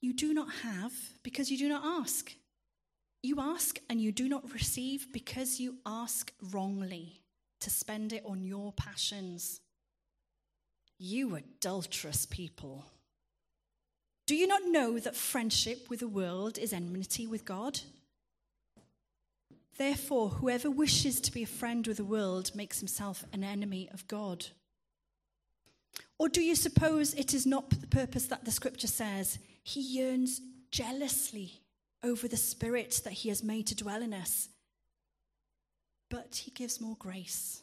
You 0.00 0.12
do 0.12 0.34
not 0.34 0.48
have 0.62 0.92
because 1.22 1.50
you 1.50 1.58
do 1.58 1.68
not 1.68 1.82
ask. 1.84 2.34
You 3.22 3.40
ask 3.40 3.78
and 3.88 4.00
you 4.00 4.12
do 4.12 4.28
not 4.28 4.52
receive 4.52 5.12
because 5.12 5.60
you 5.60 5.76
ask 5.86 6.32
wrongly 6.50 7.22
to 7.60 7.70
spend 7.70 8.12
it 8.12 8.22
on 8.26 8.44
your 8.44 8.72
passions. 8.72 9.60
You 10.98 11.36
adulterous 11.36 12.26
people. 12.26 12.84
Do 14.26 14.34
you 14.34 14.46
not 14.46 14.62
know 14.66 14.98
that 14.98 15.16
friendship 15.16 15.88
with 15.88 16.00
the 16.00 16.08
world 16.08 16.58
is 16.58 16.72
enmity 16.72 17.26
with 17.26 17.44
God? 17.44 17.80
Therefore, 19.76 20.28
whoever 20.28 20.70
wishes 20.70 21.20
to 21.20 21.32
be 21.32 21.42
a 21.42 21.46
friend 21.46 21.86
with 21.86 21.96
the 21.96 22.04
world 22.04 22.54
makes 22.54 22.78
himself 22.78 23.24
an 23.32 23.42
enemy 23.42 23.88
of 23.92 24.06
God. 24.06 24.46
Or 26.18 26.28
do 26.28 26.40
you 26.40 26.54
suppose 26.54 27.12
it 27.14 27.34
is 27.34 27.44
not 27.44 27.70
the 27.70 27.86
purpose 27.86 28.26
that 28.26 28.44
the 28.44 28.52
scripture 28.52 28.86
says 28.86 29.38
he 29.64 29.80
yearns 29.80 30.40
jealously 30.70 31.60
over 32.04 32.28
the 32.28 32.36
spirit 32.36 33.00
that 33.04 33.14
he 33.14 33.28
has 33.30 33.42
made 33.42 33.66
to 33.66 33.74
dwell 33.74 34.00
in 34.00 34.14
us? 34.14 34.48
But 36.08 36.36
he 36.44 36.52
gives 36.52 36.80
more 36.80 36.96
grace. 36.96 37.62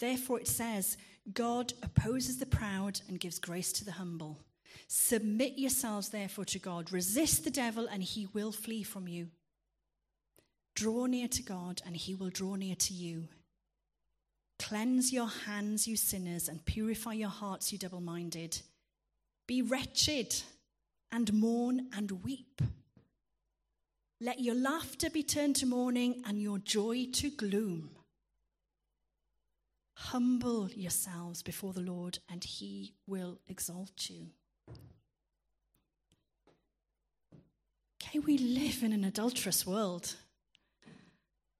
Therefore, 0.00 0.40
it 0.40 0.48
says, 0.48 0.96
God 1.32 1.72
opposes 1.82 2.38
the 2.38 2.46
proud 2.46 3.00
and 3.08 3.20
gives 3.20 3.38
grace 3.38 3.72
to 3.74 3.84
the 3.84 3.92
humble. 3.92 4.40
Submit 4.88 5.58
yourselves, 5.58 6.08
therefore, 6.08 6.46
to 6.46 6.58
God. 6.58 6.92
Resist 6.92 7.44
the 7.44 7.50
devil, 7.50 7.86
and 7.86 8.02
he 8.02 8.26
will 8.32 8.52
flee 8.52 8.82
from 8.82 9.06
you. 9.06 9.28
Draw 10.78 11.06
near 11.06 11.26
to 11.26 11.42
God, 11.42 11.82
and 11.84 11.96
he 11.96 12.14
will 12.14 12.30
draw 12.30 12.54
near 12.54 12.76
to 12.76 12.94
you. 12.94 13.26
Cleanse 14.60 15.12
your 15.12 15.26
hands, 15.26 15.88
you 15.88 15.96
sinners, 15.96 16.48
and 16.48 16.64
purify 16.64 17.14
your 17.14 17.30
hearts, 17.30 17.72
you 17.72 17.78
double 17.78 18.00
minded. 18.00 18.60
Be 19.48 19.60
wretched 19.60 20.36
and 21.10 21.32
mourn 21.32 21.88
and 21.92 22.22
weep. 22.22 22.62
Let 24.20 24.38
your 24.38 24.54
laughter 24.54 25.10
be 25.10 25.24
turned 25.24 25.56
to 25.56 25.66
mourning 25.66 26.22
and 26.24 26.40
your 26.40 26.60
joy 26.60 27.06
to 27.14 27.30
gloom. 27.30 27.90
Humble 29.96 30.70
yourselves 30.70 31.42
before 31.42 31.72
the 31.72 31.80
Lord, 31.80 32.20
and 32.30 32.44
he 32.44 32.94
will 33.04 33.40
exalt 33.48 34.08
you. 34.08 34.28
Okay, 38.00 38.20
we 38.20 38.38
live 38.38 38.84
in 38.84 38.92
an 38.92 39.02
adulterous 39.02 39.66
world. 39.66 40.14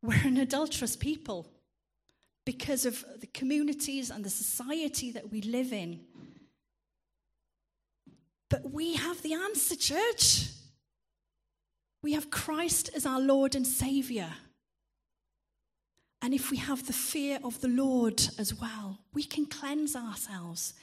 We're 0.03 0.27
an 0.27 0.37
adulterous 0.37 0.97
people 0.97 1.51
because 2.45 2.87
of 2.87 3.05
the 3.21 3.27
communities 3.27 4.11
and 4.11 4.25
the 4.25 4.31
society 4.31 5.11
that 5.13 5.31
we 5.31 5.43
live 5.43 5.73
in. 5.73 6.01
But 8.49 8.73
we 8.73 8.95
have 8.95 9.21
the 9.23 9.35
answer, 9.35 9.77
church. 9.77 10.49
We 12.03 12.13
have 12.15 12.31
Christ 12.31 12.91
as 12.95 13.05
our 13.05 13.21
Lord 13.21 13.55
and 13.55 13.67
Savior. 13.67 14.31
And 16.23 16.33
if 16.33 16.51
we 16.51 16.57
have 16.57 16.87
the 16.87 16.93
fear 16.93 17.39
of 17.45 17.61
the 17.61 17.69
Lord 17.69 18.21
as 18.39 18.55
well, 18.55 19.01
we 19.13 19.25
can 19.25 19.47
cleanse 19.47 19.95
ourselves. 19.95 20.75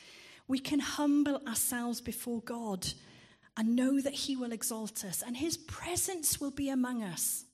We 0.47 0.59
can 0.59 0.79
humble 0.79 1.41
ourselves 1.47 1.99
before 1.99 2.41
God 2.41 2.87
and 3.57 3.75
know 3.75 3.99
that 4.01 4.13
He 4.13 4.35
will 4.35 4.51
exalt 4.51 5.03
us 5.03 5.23
and 5.25 5.37
His 5.37 5.57
presence 5.57 6.39
will 6.39 6.51
be 6.51 6.69
among 6.69 7.01
us. 7.03 7.45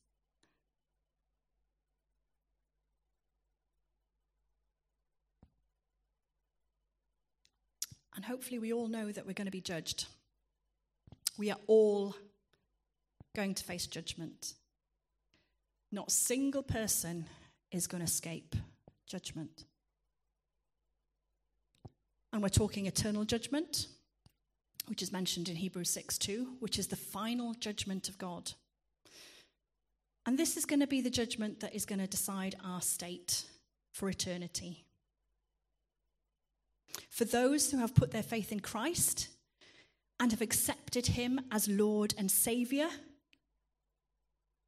And 8.22 8.28
hopefully, 8.28 8.60
we 8.60 8.72
all 8.72 8.88
know 8.88 9.12
that 9.12 9.26
we're 9.26 9.34
going 9.34 9.48
to 9.48 9.52
be 9.52 9.62
judged. 9.62 10.06
We 11.40 11.50
are 11.50 11.58
all 11.66 12.16
going 13.36 13.56
to 13.56 13.64
face 13.64 13.88
judgment. 13.88 14.54
Not 15.92 16.10
a 16.10 16.12
single 16.12 16.62
person 16.62 17.26
is 17.72 17.88
going 17.88 18.02
to 18.02 18.06
escape 18.06 18.56
judgment. 19.08 19.66
And 22.32 22.44
we're 22.44 22.50
talking 22.50 22.86
eternal 22.86 23.26
judgment, 23.26 23.88
which 24.86 25.02
is 25.02 25.12
mentioned 25.12 25.50
in 25.50 25.56
Hebrews 25.56 25.90
6 25.90 26.20
2, 26.20 26.58
which 26.60 26.78
is 26.78 26.90
the 26.90 26.96
final 26.96 27.56
judgment 27.56 28.08
of 28.08 28.20
God. 28.20 28.52
And 30.28 30.38
this 30.38 30.58
is 30.58 30.66
going 30.66 30.82
to 30.82 30.86
be 30.86 31.02
the 31.02 31.10
judgment 31.10 31.62
that 31.62 31.74
is 31.74 31.88
going 31.88 31.98
to 31.98 32.06
decide 32.06 32.56
our 32.64 32.82
state 32.82 33.46
for 33.92 34.10
eternity. 34.10 34.86
For 37.10 37.26
those 37.26 37.72
who 37.72 37.78
have 37.78 37.96
put 37.96 38.12
their 38.12 38.24
faith 38.24 38.52
in 38.52 38.60
Christ 38.60 39.30
and 40.20 40.32
have 40.32 40.42
accepted 40.42 41.08
him 41.08 41.42
as 41.52 41.68
Lord 41.68 42.14
and 42.18 42.30
Savior, 42.30 42.88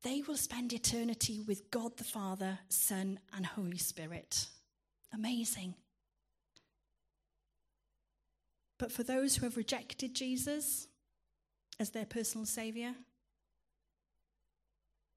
they 0.04 0.22
will 0.28 0.38
spend 0.38 0.74
eternity 0.74 1.40
with 1.40 1.72
God 1.72 1.98
the 1.98 2.04
Father, 2.04 2.60
Son, 2.70 3.20
and 3.36 3.46
Holy 3.46 3.78
Spirit. 3.78 4.48
Amazing. 5.14 5.76
But 8.78 8.92
for 8.92 9.04
those 9.04 9.36
who 9.36 9.46
have 9.46 9.56
rejected 9.56 10.14
Jesus 10.14 10.88
as 11.80 11.92
their 11.92 12.06
personal 12.06 12.46
Savior, 12.46 12.96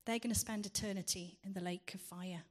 they're 0.05 0.21
going 0.21 0.33
to 0.33 0.39
spend 0.39 0.67
eternity 0.67 1.39
in 1.43 1.53
the 1.53 1.61
lake 1.61 1.93
of 1.95 2.01
fire. 2.01 2.45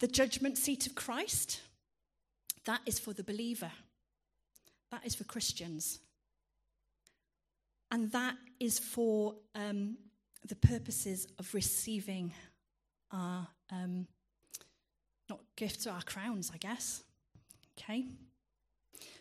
The 0.00 0.06
judgment 0.06 0.58
seat 0.58 0.86
of 0.86 0.94
Christ, 0.94 1.60
that 2.64 2.80
is 2.86 2.98
for 2.98 3.12
the 3.12 3.24
believer. 3.24 3.72
That 4.90 5.04
is 5.04 5.14
for 5.14 5.24
Christians. 5.24 5.98
And 7.90 8.12
that 8.12 8.36
is 8.60 8.78
for 8.78 9.34
um, 9.54 9.96
the 10.46 10.54
purposes 10.54 11.26
of 11.38 11.52
receiving 11.52 12.32
our, 13.10 13.48
um, 13.72 14.06
not 15.28 15.40
gifts, 15.56 15.86
or 15.86 15.90
our 15.90 16.02
crowns, 16.02 16.50
I 16.54 16.58
guess. 16.58 17.02
Okay? 17.78 18.04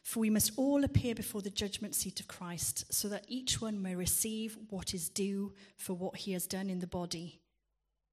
For 0.03 0.19
we 0.19 0.29
must 0.29 0.53
all 0.57 0.83
appear 0.83 1.15
before 1.15 1.41
the 1.41 1.49
judgment 1.49 1.95
seat 1.95 2.19
of 2.19 2.27
Christ, 2.27 2.93
so 2.93 3.07
that 3.09 3.25
each 3.27 3.61
one 3.61 3.81
may 3.81 3.95
receive 3.95 4.57
what 4.69 4.93
is 4.93 5.09
due 5.09 5.53
for 5.75 5.93
what 5.93 6.17
he 6.17 6.33
has 6.33 6.47
done 6.47 6.69
in 6.69 6.79
the 6.79 6.87
body, 6.87 7.41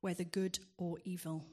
whether 0.00 0.24
good 0.24 0.58
or 0.76 0.98
evil. 1.04 1.44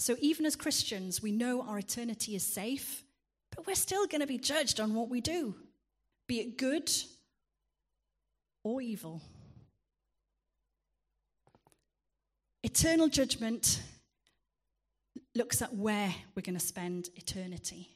So, 0.00 0.16
even 0.18 0.46
as 0.46 0.56
Christians, 0.56 1.22
we 1.22 1.30
know 1.30 1.60
our 1.60 1.78
eternity 1.78 2.34
is 2.34 2.42
safe, 2.42 3.04
but 3.54 3.66
we're 3.66 3.74
still 3.74 4.06
going 4.06 4.22
to 4.22 4.26
be 4.26 4.38
judged 4.38 4.80
on 4.80 4.94
what 4.94 5.10
we 5.10 5.20
do, 5.20 5.54
be 6.26 6.40
it 6.40 6.56
good 6.56 6.90
or 8.64 8.80
evil. 8.80 9.20
Eternal 12.62 13.08
judgment 13.08 13.82
looks 15.34 15.60
at 15.60 15.74
where 15.74 16.14
we're 16.34 16.40
going 16.40 16.58
to 16.58 16.64
spend 16.64 17.10
eternity. 17.16 17.90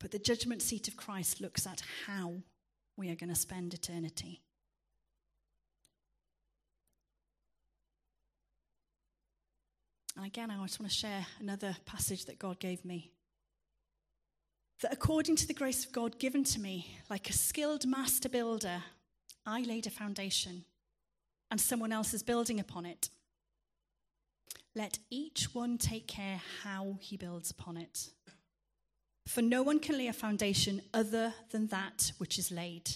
But 0.00 0.12
the 0.12 0.18
judgment 0.18 0.62
seat 0.62 0.88
of 0.88 0.96
Christ 0.96 1.42
looks 1.42 1.66
at 1.66 1.82
how 2.06 2.36
we 2.96 3.10
are 3.10 3.16
going 3.16 3.28
to 3.28 3.38
spend 3.38 3.74
eternity. 3.74 4.40
And 10.17 10.17
again, 10.28 10.50
I 10.50 10.62
just 10.62 10.78
want 10.78 10.92
to 10.92 10.96
share 10.96 11.26
another 11.40 11.74
passage 11.86 12.26
that 12.26 12.38
God 12.38 12.60
gave 12.60 12.84
me. 12.84 13.10
That 14.82 14.92
according 14.92 15.36
to 15.36 15.46
the 15.46 15.54
grace 15.54 15.86
of 15.86 15.92
God 15.92 16.18
given 16.18 16.44
to 16.44 16.60
me, 16.60 16.98
like 17.08 17.30
a 17.30 17.32
skilled 17.32 17.86
master 17.86 18.28
builder, 18.28 18.82
I 19.46 19.62
laid 19.62 19.86
a 19.86 19.90
foundation 19.90 20.66
and 21.50 21.58
someone 21.58 21.92
else 21.92 22.12
is 22.12 22.22
building 22.22 22.60
upon 22.60 22.84
it. 22.84 23.08
Let 24.74 24.98
each 25.08 25.54
one 25.54 25.78
take 25.78 26.06
care 26.06 26.42
how 26.62 26.98
he 27.00 27.16
builds 27.16 27.50
upon 27.50 27.78
it. 27.78 28.10
For 29.26 29.40
no 29.40 29.62
one 29.62 29.80
can 29.80 29.96
lay 29.96 30.08
a 30.08 30.12
foundation 30.12 30.82
other 30.92 31.32
than 31.52 31.68
that 31.68 32.12
which 32.18 32.38
is 32.38 32.50
laid, 32.50 32.90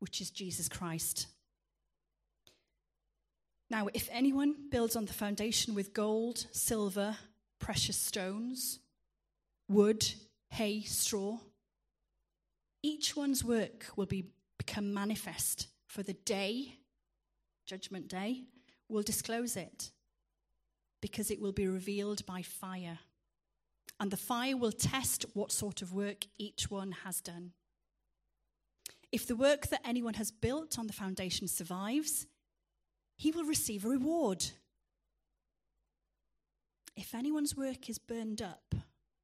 which 0.00 0.20
is 0.20 0.30
Jesus 0.30 0.68
Christ. 0.68 1.28
Now, 3.70 3.88
if 3.92 4.08
anyone 4.10 4.54
builds 4.70 4.96
on 4.96 5.04
the 5.04 5.12
foundation 5.12 5.74
with 5.74 5.92
gold, 5.92 6.46
silver, 6.52 7.16
precious 7.58 7.96
stones, 7.96 8.80
wood, 9.68 10.06
hay, 10.50 10.82
straw, 10.82 11.38
each 12.82 13.14
one's 13.14 13.44
work 13.44 13.86
will 13.96 14.06
be, 14.06 14.30
become 14.56 14.94
manifest, 14.94 15.68
for 15.86 16.02
the 16.02 16.14
day, 16.14 16.76
Judgment 17.66 18.08
Day, 18.08 18.44
will 18.88 19.02
disclose 19.02 19.56
it, 19.56 19.90
because 21.02 21.30
it 21.30 21.40
will 21.40 21.52
be 21.52 21.68
revealed 21.68 22.24
by 22.24 22.42
fire 22.42 22.98
and 24.00 24.10
the 24.10 24.16
fire 24.16 24.56
will 24.56 24.72
test 24.72 25.24
what 25.34 25.52
sort 25.52 25.82
of 25.82 25.92
work 25.92 26.26
each 26.38 26.70
one 26.70 26.92
has 27.04 27.20
done. 27.20 27.52
If 29.10 29.26
the 29.26 29.36
work 29.36 29.68
that 29.68 29.80
anyone 29.84 30.14
has 30.14 30.30
built 30.30 30.78
on 30.78 30.86
the 30.86 30.92
foundation 30.92 31.48
survives, 31.48 32.26
he 33.18 33.32
will 33.32 33.44
receive 33.44 33.84
a 33.84 33.88
reward. 33.88 34.46
If 36.96 37.14
anyone's 37.14 37.56
work 37.56 37.90
is 37.90 37.98
burned 37.98 38.40
up, 38.40 38.74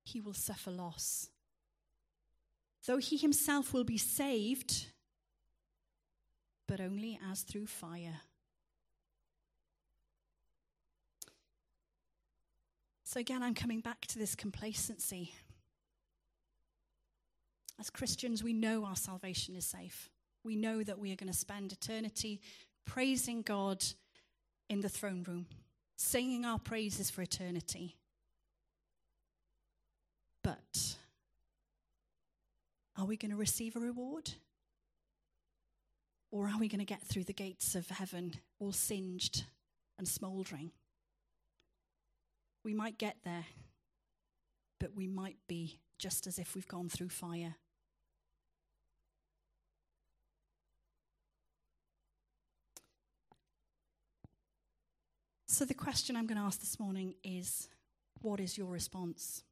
he 0.02 0.20
will 0.20 0.34
suffer 0.34 0.72
loss. 0.72 1.30
Though 2.86 2.98
he 2.98 3.16
himself 3.16 3.72
will 3.72 3.84
be 3.84 3.96
saved, 3.96 4.88
but 6.66 6.80
only 6.80 7.18
as 7.30 7.42
through 7.42 7.66
fire. 7.66 8.20
So 13.04 13.20
again, 13.20 13.44
I'm 13.44 13.54
coming 13.54 13.80
back 13.80 14.06
to 14.08 14.18
this 14.18 14.34
complacency. 14.34 15.32
As 17.78 17.90
Christians, 17.90 18.42
we 18.42 18.52
know 18.52 18.84
our 18.84 18.96
salvation 18.96 19.54
is 19.54 19.64
safe. 19.64 20.10
We 20.42 20.56
know 20.56 20.82
that 20.82 20.98
we 20.98 21.12
are 21.12 21.16
going 21.16 21.32
to 21.32 21.38
spend 21.38 21.72
eternity 21.72 22.40
praising 22.84 23.42
God 23.42 23.84
in 24.68 24.80
the 24.80 24.88
throne 24.88 25.24
room, 25.26 25.46
singing 25.96 26.44
our 26.44 26.58
praises 26.58 27.10
for 27.10 27.22
eternity. 27.22 27.96
But 30.42 30.96
are 32.96 33.06
we 33.06 33.16
going 33.16 33.30
to 33.30 33.36
receive 33.36 33.76
a 33.76 33.80
reward? 33.80 34.32
Or 36.30 36.48
are 36.48 36.58
we 36.58 36.68
going 36.68 36.80
to 36.80 36.84
get 36.84 37.02
through 37.02 37.24
the 37.24 37.32
gates 37.32 37.74
of 37.74 37.88
heaven 37.88 38.34
all 38.58 38.72
singed 38.72 39.44
and 39.98 40.08
smouldering? 40.08 40.72
We 42.64 42.74
might 42.74 42.98
get 42.98 43.18
there, 43.24 43.44
but 44.80 44.96
we 44.96 45.06
might 45.06 45.36
be 45.46 45.78
just 45.98 46.26
as 46.26 46.38
if 46.38 46.54
we've 46.54 46.66
gone 46.66 46.88
through 46.88 47.10
fire. 47.10 47.54
So, 55.54 55.64
the 55.64 55.72
question 55.72 56.16
I'm 56.16 56.26
going 56.26 56.36
to 56.36 56.42
ask 56.42 56.58
this 56.58 56.80
morning 56.80 57.14
is 57.22 57.68
what 58.22 58.40
is 58.40 58.58
your 58.58 58.66
response? 58.66 59.44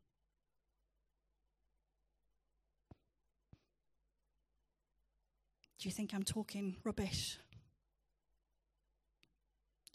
Do 5.78 5.88
you 5.88 5.92
think 5.92 6.12
I'm 6.12 6.24
talking 6.24 6.74
rubbish? 6.82 7.38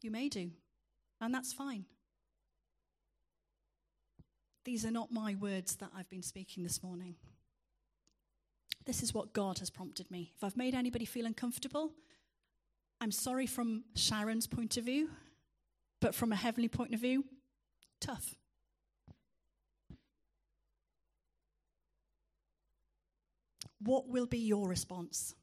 You 0.02 0.10
may 0.10 0.30
do, 0.30 0.52
and 1.20 1.34
that's 1.34 1.52
fine. 1.52 1.84
These 4.63 4.86
are 4.86 4.91
not 4.91 5.12
my 5.12 5.36
words 5.36 5.76
that 5.76 5.89
I've 5.93 6.10
been 6.10 6.24
speaking 6.24 6.63
this 6.63 6.82
morning. 6.82 7.15
This 8.86 9.04
is 9.04 9.13
what 9.13 9.34
God 9.34 9.60
has 9.60 9.70
prompted 9.70 10.10
me. 10.10 10.32
If 10.38 10.41
I've 10.46 10.56
made 10.56 10.74
anybody 10.74 11.04
feel 11.04 11.26
uncomfortable, 11.26 11.91
I'm 13.02 13.12
sorry 13.12 13.46
from 13.46 13.84
Sharon's 13.93 14.48
point 14.48 14.78
of 14.78 14.86
view, 14.86 15.10
but 15.99 16.15
from 16.15 16.31
a 16.31 16.36
heavenly 16.36 16.69
point 16.69 16.93
of 16.93 16.99
view, 16.99 17.25
tough. 17.99 18.36
What 23.79 24.07
will 24.07 24.25
be 24.25 24.39
your 24.39 24.67
response? 24.67 25.36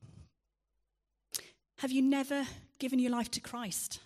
Have 1.78 1.92
you 1.92 2.02
never 2.02 2.44
given 2.78 2.98
your 2.98 3.10
life 3.10 3.30
to 3.32 3.40
Christ? 3.40 4.00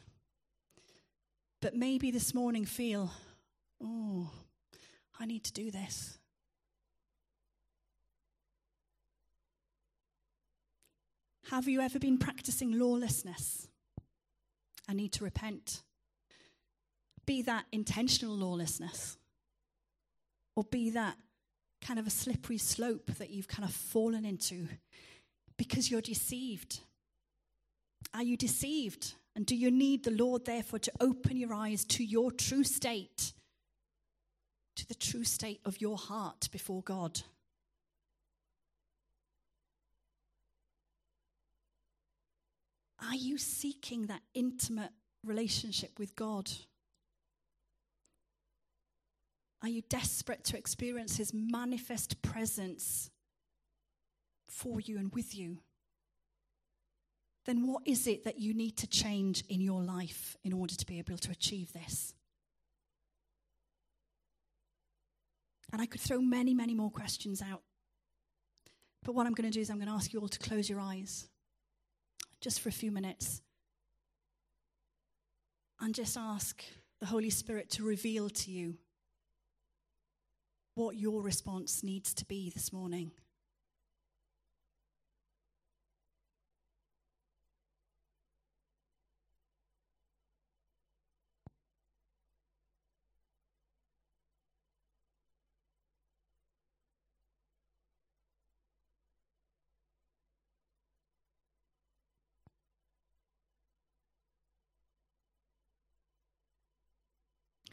But 1.60 1.74
maybe 1.74 2.10
this 2.10 2.34
morning 2.34 2.64
feel, 2.64 3.10
oh, 3.82 4.30
I 5.18 5.26
need 5.26 5.44
to 5.44 5.52
do 5.52 5.70
this. 5.70 6.18
Have 11.50 11.66
you 11.66 11.80
ever 11.80 11.98
been 11.98 12.18
practicing 12.18 12.78
lawlessness? 12.78 13.68
I 14.86 14.92
need 14.92 15.12
to 15.14 15.24
repent. 15.24 15.82
Be 17.28 17.42
that 17.42 17.66
intentional 17.70 18.34
lawlessness, 18.34 19.18
or 20.56 20.64
be 20.64 20.90
that 20.90 21.16
kind 21.82 22.00
of 22.00 22.06
a 22.06 22.10
slippery 22.10 22.58
slope 22.58 23.10
that 23.18 23.28
you've 23.28 23.48
kind 23.48 23.68
of 23.68 23.74
fallen 23.74 24.24
into 24.24 24.66
because 25.58 25.90
you're 25.90 26.00
deceived. 26.00 26.80
Are 28.14 28.22
you 28.22 28.38
deceived? 28.38 29.12
And 29.36 29.44
do 29.44 29.54
you 29.54 29.70
need 29.70 30.04
the 30.04 30.10
Lord, 30.10 30.46
therefore, 30.46 30.78
to 30.78 30.92
open 31.00 31.36
your 31.36 31.52
eyes 31.52 31.84
to 31.84 32.02
your 32.02 32.32
true 32.32 32.64
state 32.64 33.34
to 34.78 34.86
the 34.86 34.94
true 34.94 35.24
state 35.24 35.60
of 35.64 35.80
your 35.80 35.98
heart 35.98 36.48
before 36.52 36.82
God. 36.82 37.20
Are 43.02 43.16
you 43.16 43.38
seeking 43.38 44.06
that 44.06 44.22
intimate 44.34 44.92
relationship 45.24 45.98
with 45.98 46.14
God? 46.14 46.48
Are 49.62 49.68
you 49.68 49.82
desperate 49.88 50.44
to 50.44 50.56
experience 50.56 51.16
His 51.16 51.32
manifest 51.34 52.22
presence 52.22 53.10
for 54.48 54.80
you 54.80 54.98
and 54.98 55.12
with 55.12 55.34
you? 55.34 55.58
Then, 57.44 57.66
what 57.66 57.82
is 57.86 58.06
it 58.06 58.24
that 58.24 58.38
you 58.38 58.52
need 58.54 58.76
to 58.78 58.86
change 58.86 59.42
in 59.48 59.60
your 59.60 59.82
life 59.82 60.36
in 60.44 60.52
order 60.52 60.74
to 60.74 60.86
be 60.86 60.98
able 60.98 61.16
to 61.16 61.30
achieve 61.30 61.72
this? 61.72 62.14
And 65.72 65.82
I 65.82 65.86
could 65.86 66.00
throw 66.00 66.20
many, 66.20 66.54
many 66.54 66.74
more 66.74 66.90
questions 66.90 67.42
out. 67.42 67.62
But 69.02 69.14
what 69.14 69.26
I'm 69.26 69.34
going 69.34 69.50
to 69.50 69.54
do 69.54 69.60
is 69.60 69.70
I'm 69.70 69.76
going 69.76 69.88
to 69.88 69.94
ask 69.94 70.12
you 70.12 70.20
all 70.20 70.28
to 70.28 70.38
close 70.38 70.68
your 70.68 70.80
eyes 70.80 71.28
just 72.40 72.60
for 72.60 72.68
a 72.68 72.72
few 72.72 72.90
minutes 72.90 73.42
and 75.80 75.94
just 75.94 76.16
ask 76.16 76.62
the 77.00 77.06
Holy 77.06 77.30
Spirit 77.30 77.70
to 77.70 77.84
reveal 77.84 78.28
to 78.28 78.50
you 78.50 78.74
what 80.78 80.96
your 80.96 81.20
response 81.22 81.82
needs 81.82 82.14
to 82.14 82.24
be 82.24 82.50
this 82.50 82.72
morning. 82.72 83.10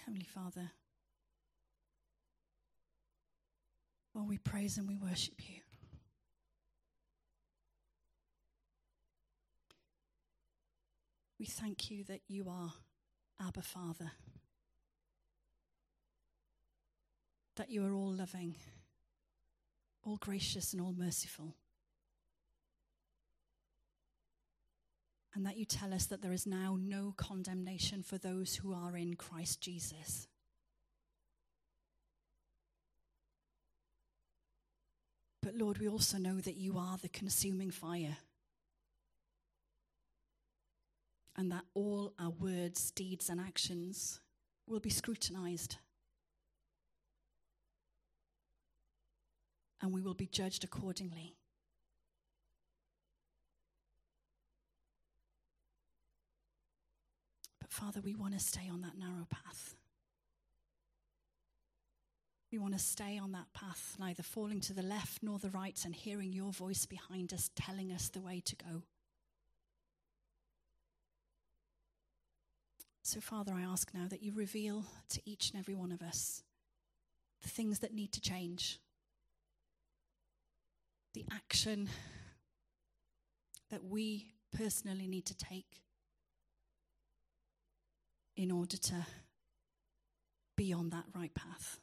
Heavenly 0.04 0.26
Father, 0.26 0.72
well, 4.16 4.26
we 4.26 4.38
praise 4.38 4.78
and 4.78 4.88
we 4.88 4.96
worship 4.96 5.34
you. 5.40 5.60
We 11.38 11.46
thank 11.46 11.92
you 11.92 12.06
that 12.06 12.22
you 12.30 12.48
are 12.50 12.72
Abba 13.46 13.62
Father, 13.62 14.14
that 17.58 17.70
you 17.70 17.86
are 17.86 17.94
all 17.94 18.14
loving, 18.14 18.56
all 20.06 20.16
gracious, 20.16 20.72
and 20.72 20.82
all 20.82 20.96
merciful. 20.98 21.54
and 25.36 25.46
that 25.46 25.58
you 25.58 25.66
tell 25.66 25.94
us 25.94 26.06
that 26.06 26.22
there 26.22 26.32
is 26.32 26.48
now 26.48 26.78
no 26.82 27.14
condemnation 27.18 28.02
for 28.02 28.18
those 28.18 28.56
who 28.56 28.74
are 28.74 28.96
in 28.96 29.16
Christ 29.16 29.60
Jesus. 29.60 30.30
But 35.46 35.58
Lord, 35.58 35.78
we 35.78 35.88
also 35.88 36.18
know 36.18 36.40
that 36.40 36.58
you 36.58 36.80
are 36.80 36.98
the 36.98 37.08
consuming 37.08 37.70
fire. 37.70 38.18
And 41.38 41.52
that 41.52 41.66
all 41.76 42.14
our 42.18 42.32
words, 42.32 42.90
deeds, 42.90 43.30
and 43.30 43.40
actions 43.40 44.22
will 44.66 44.80
be 44.80 44.90
scrutinized. 44.90 45.78
And 49.84 49.94
we 49.94 50.02
will 50.02 50.16
be 50.16 50.26
judged 50.26 50.64
accordingly. 50.64 51.36
But 57.62 57.72
Father, 57.72 58.02
we 58.02 58.16
want 58.16 58.34
to 58.34 58.40
stay 58.40 58.68
on 58.74 58.82
that 58.82 58.98
narrow 58.98 59.28
path. 59.30 59.76
We 62.56 62.60
want 62.60 62.74
to 62.74 62.80
stay 62.80 63.18
on 63.18 63.34
that 63.34 63.52
path, 63.54 63.98
neither 64.00 64.24
falling 64.24 64.62
to 64.62 64.74
the 64.74 64.82
left 64.82 65.22
nor 65.22 65.38
the 65.40 65.50
right, 65.50 65.78
and 65.84 65.94
hearing 65.94 66.32
your 66.32 66.54
voice 66.54 66.86
behind 66.86 67.34
us 67.34 67.50
telling 67.54 67.92
us 67.92 68.08
the 68.08 68.22
way 68.22 68.42
to 68.46 68.56
go. 68.56 68.84
So, 73.04 73.20
Father, 73.20 73.52
I 73.54 73.64
ask 73.64 73.94
now 73.94 74.08
that 74.08 74.24
you 74.24 74.32
reveal 74.34 74.86
to 75.10 75.22
each 75.26 75.52
and 75.52 75.60
every 75.60 75.76
one 75.76 75.92
of 75.92 76.02
us 76.02 76.44
the 77.44 77.50
things 77.50 77.80
that 77.80 77.94
need 77.94 78.14
to 78.14 78.22
change, 78.22 78.80
the 81.14 81.26
action 81.34 81.90
that 83.70 83.84
we 83.84 84.28
personally 84.56 85.08
need 85.08 85.26
to 85.26 85.36
take 85.36 85.82
in 88.38 88.50
order 88.50 88.78
to 88.78 89.06
be 90.56 90.72
on 90.72 90.92
that 90.92 91.04
right 91.14 91.34
path. 91.36 91.82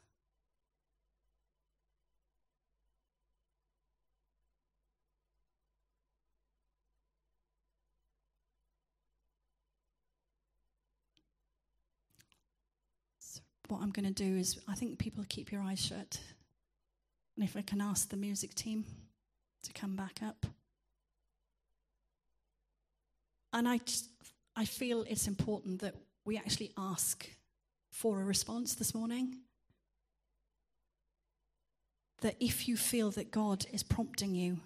What 13.73 13.81
I'm 13.81 13.89
going 13.89 14.05
to 14.05 14.23
do 14.23 14.37
is, 14.37 14.59
I 14.67 14.75
think 14.75 14.99
people 14.99 15.25
keep 15.27 15.51
your 15.51 15.61
eyes 15.61 15.83
shut. 15.83 16.19
And 17.35 17.43
if 17.43 17.57
I 17.57 17.61
can 17.61 17.81
ask 17.81 18.09
the 18.09 18.15
music 18.15 18.53
team 18.53 18.85
to 19.63 19.73
come 19.73 19.95
back 19.95 20.19
up. 20.23 20.45
And 23.51 23.67
I 23.67 23.79
I 24.55 24.65
feel 24.65 25.03
it's 25.09 25.27
important 25.27 25.81
that 25.81 25.95
we 26.25 26.37
actually 26.37 26.71
ask 26.77 27.27
for 27.91 28.21
a 28.21 28.23
response 28.23 28.75
this 28.75 28.93
morning. 28.93 29.37
That 32.21 32.35
if 32.39 32.67
you 32.67 32.77
feel 32.77 33.09
that 33.11 33.31
God 33.31 33.65
is 33.73 33.81
prompting 33.83 34.35
you 34.35 34.59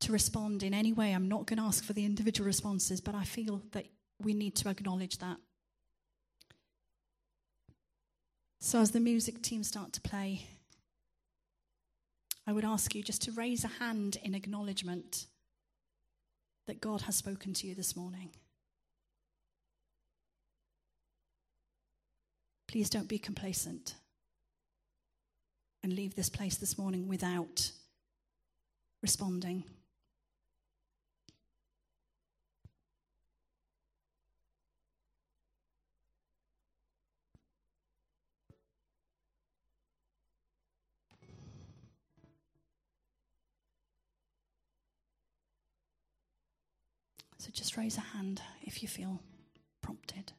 to 0.00 0.12
respond 0.12 0.62
in 0.62 0.74
any 0.74 0.92
way, 0.92 1.12
I'm 1.12 1.28
not 1.28 1.46
going 1.46 1.58
to 1.58 1.64
ask 1.64 1.84
for 1.84 1.92
the 1.92 2.04
individual 2.04 2.46
responses, 2.46 3.00
but 3.00 3.14
I 3.14 3.24
feel 3.24 3.62
that 3.72 3.86
we 4.20 4.34
need 4.34 4.54
to 4.56 4.68
acknowledge 4.68 5.18
that. 5.18 5.38
So, 8.64 8.80
as 8.80 8.92
the 8.92 9.00
music 9.00 9.42
team 9.42 9.64
start 9.64 9.92
to 9.94 10.00
play, 10.00 10.46
I 12.46 12.52
would 12.52 12.64
ask 12.64 12.94
you 12.94 13.02
just 13.02 13.20
to 13.22 13.32
raise 13.32 13.64
a 13.64 13.82
hand 13.82 14.18
in 14.22 14.36
acknowledgement 14.36 15.26
that 16.68 16.80
God 16.80 17.00
has 17.02 17.16
spoken 17.16 17.54
to 17.54 17.66
you 17.66 17.74
this 17.74 17.96
morning. 17.96 18.30
Please 22.68 22.88
don't 22.88 23.08
be 23.08 23.18
complacent 23.18 23.96
and 25.82 25.92
leave 25.92 26.14
this 26.14 26.30
place 26.30 26.56
this 26.56 26.78
morning 26.78 27.08
without 27.08 27.72
responding. 29.02 29.64
So 47.42 47.50
just 47.52 47.76
raise 47.76 47.96
a 47.96 48.00
hand 48.00 48.40
if 48.62 48.84
you 48.84 48.88
feel 48.88 49.20
prompted. 49.82 50.30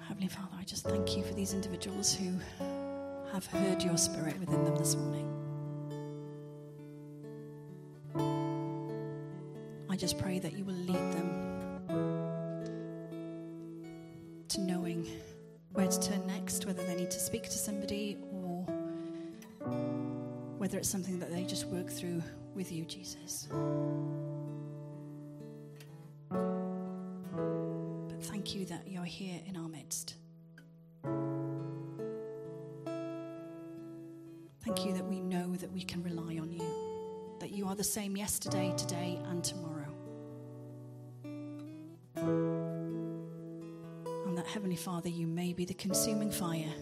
Heavenly 0.00 0.28
Father, 0.28 0.48
I 0.58 0.64
just 0.64 0.84
thank 0.84 1.14
you 1.14 1.24
for 1.24 1.34
these 1.34 1.52
individuals 1.52 2.14
who 2.14 2.32
have 3.34 3.44
heard 3.44 3.82
your 3.82 3.98
spirit 3.98 4.40
within 4.40 4.64
them 4.64 4.76
this 4.76 4.96
morning. 4.96 5.47
Pray 10.38 10.50
that 10.50 10.56
you 10.56 10.64
will 10.64 10.72
lead 10.74 10.96
them 11.14 11.28
to 14.48 14.60
knowing 14.60 15.06
where 15.72 15.86
to 15.88 16.00
turn 16.00 16.26
next, 16.26 16.66
whether 16.66 16.84
they 16.84 16.94
need 16.94 17.10
to 17.10 17.20
speak 17.20 17.44
to 17.44 17.58
somebody 17.58 18.16
or 18.32 18.64
whether 20.58 20.78
it's 20.78 20.88
something 20.88 21.18
that 21.18 21.30
they 21.30 21.44
just 21.44 21.66
work 21.66 21.90
through 21.90 22.22
with 22.54 22.72
you, 22.72 22.84
Jesus. 22.84 23.48
But 26.30 26.38
thank 28.22 28.54
you 28.54 28.64
that 28.66 28.86
you're 28.86 29.04
here 29.04 29.40
in 29.46 29.56
our 29.56 29.68
midst. 29.68 30.14
Thank 34.64 34.84
you 34.84 34.92
that 34.92 35.04
we 35.04 35.20
know 35.20 35.56
that 35.56 35.72
we 35.72 35.82
can 35.82 36.02
rely 36.02 36.38
on 36.38 36.52
you, 36.52 36.62
that 37.40 37.50
you 37.50 37.66
are 37.66 37.74
the 37.74 37.84
same 37.84 38.16
yesterday, 38.16 38.74
today, 38.76 39.18
and 39.30 39.42
tomorrow. 39.42 39.87
Heavenly 44.68 44.84
Father, 44.84 45.08
you 45.08 45.26
may 45.26 45.54
be 45.54 45.64
the 45.64 45.72
consuming 45.72 46.30
fire, 46.30 46.74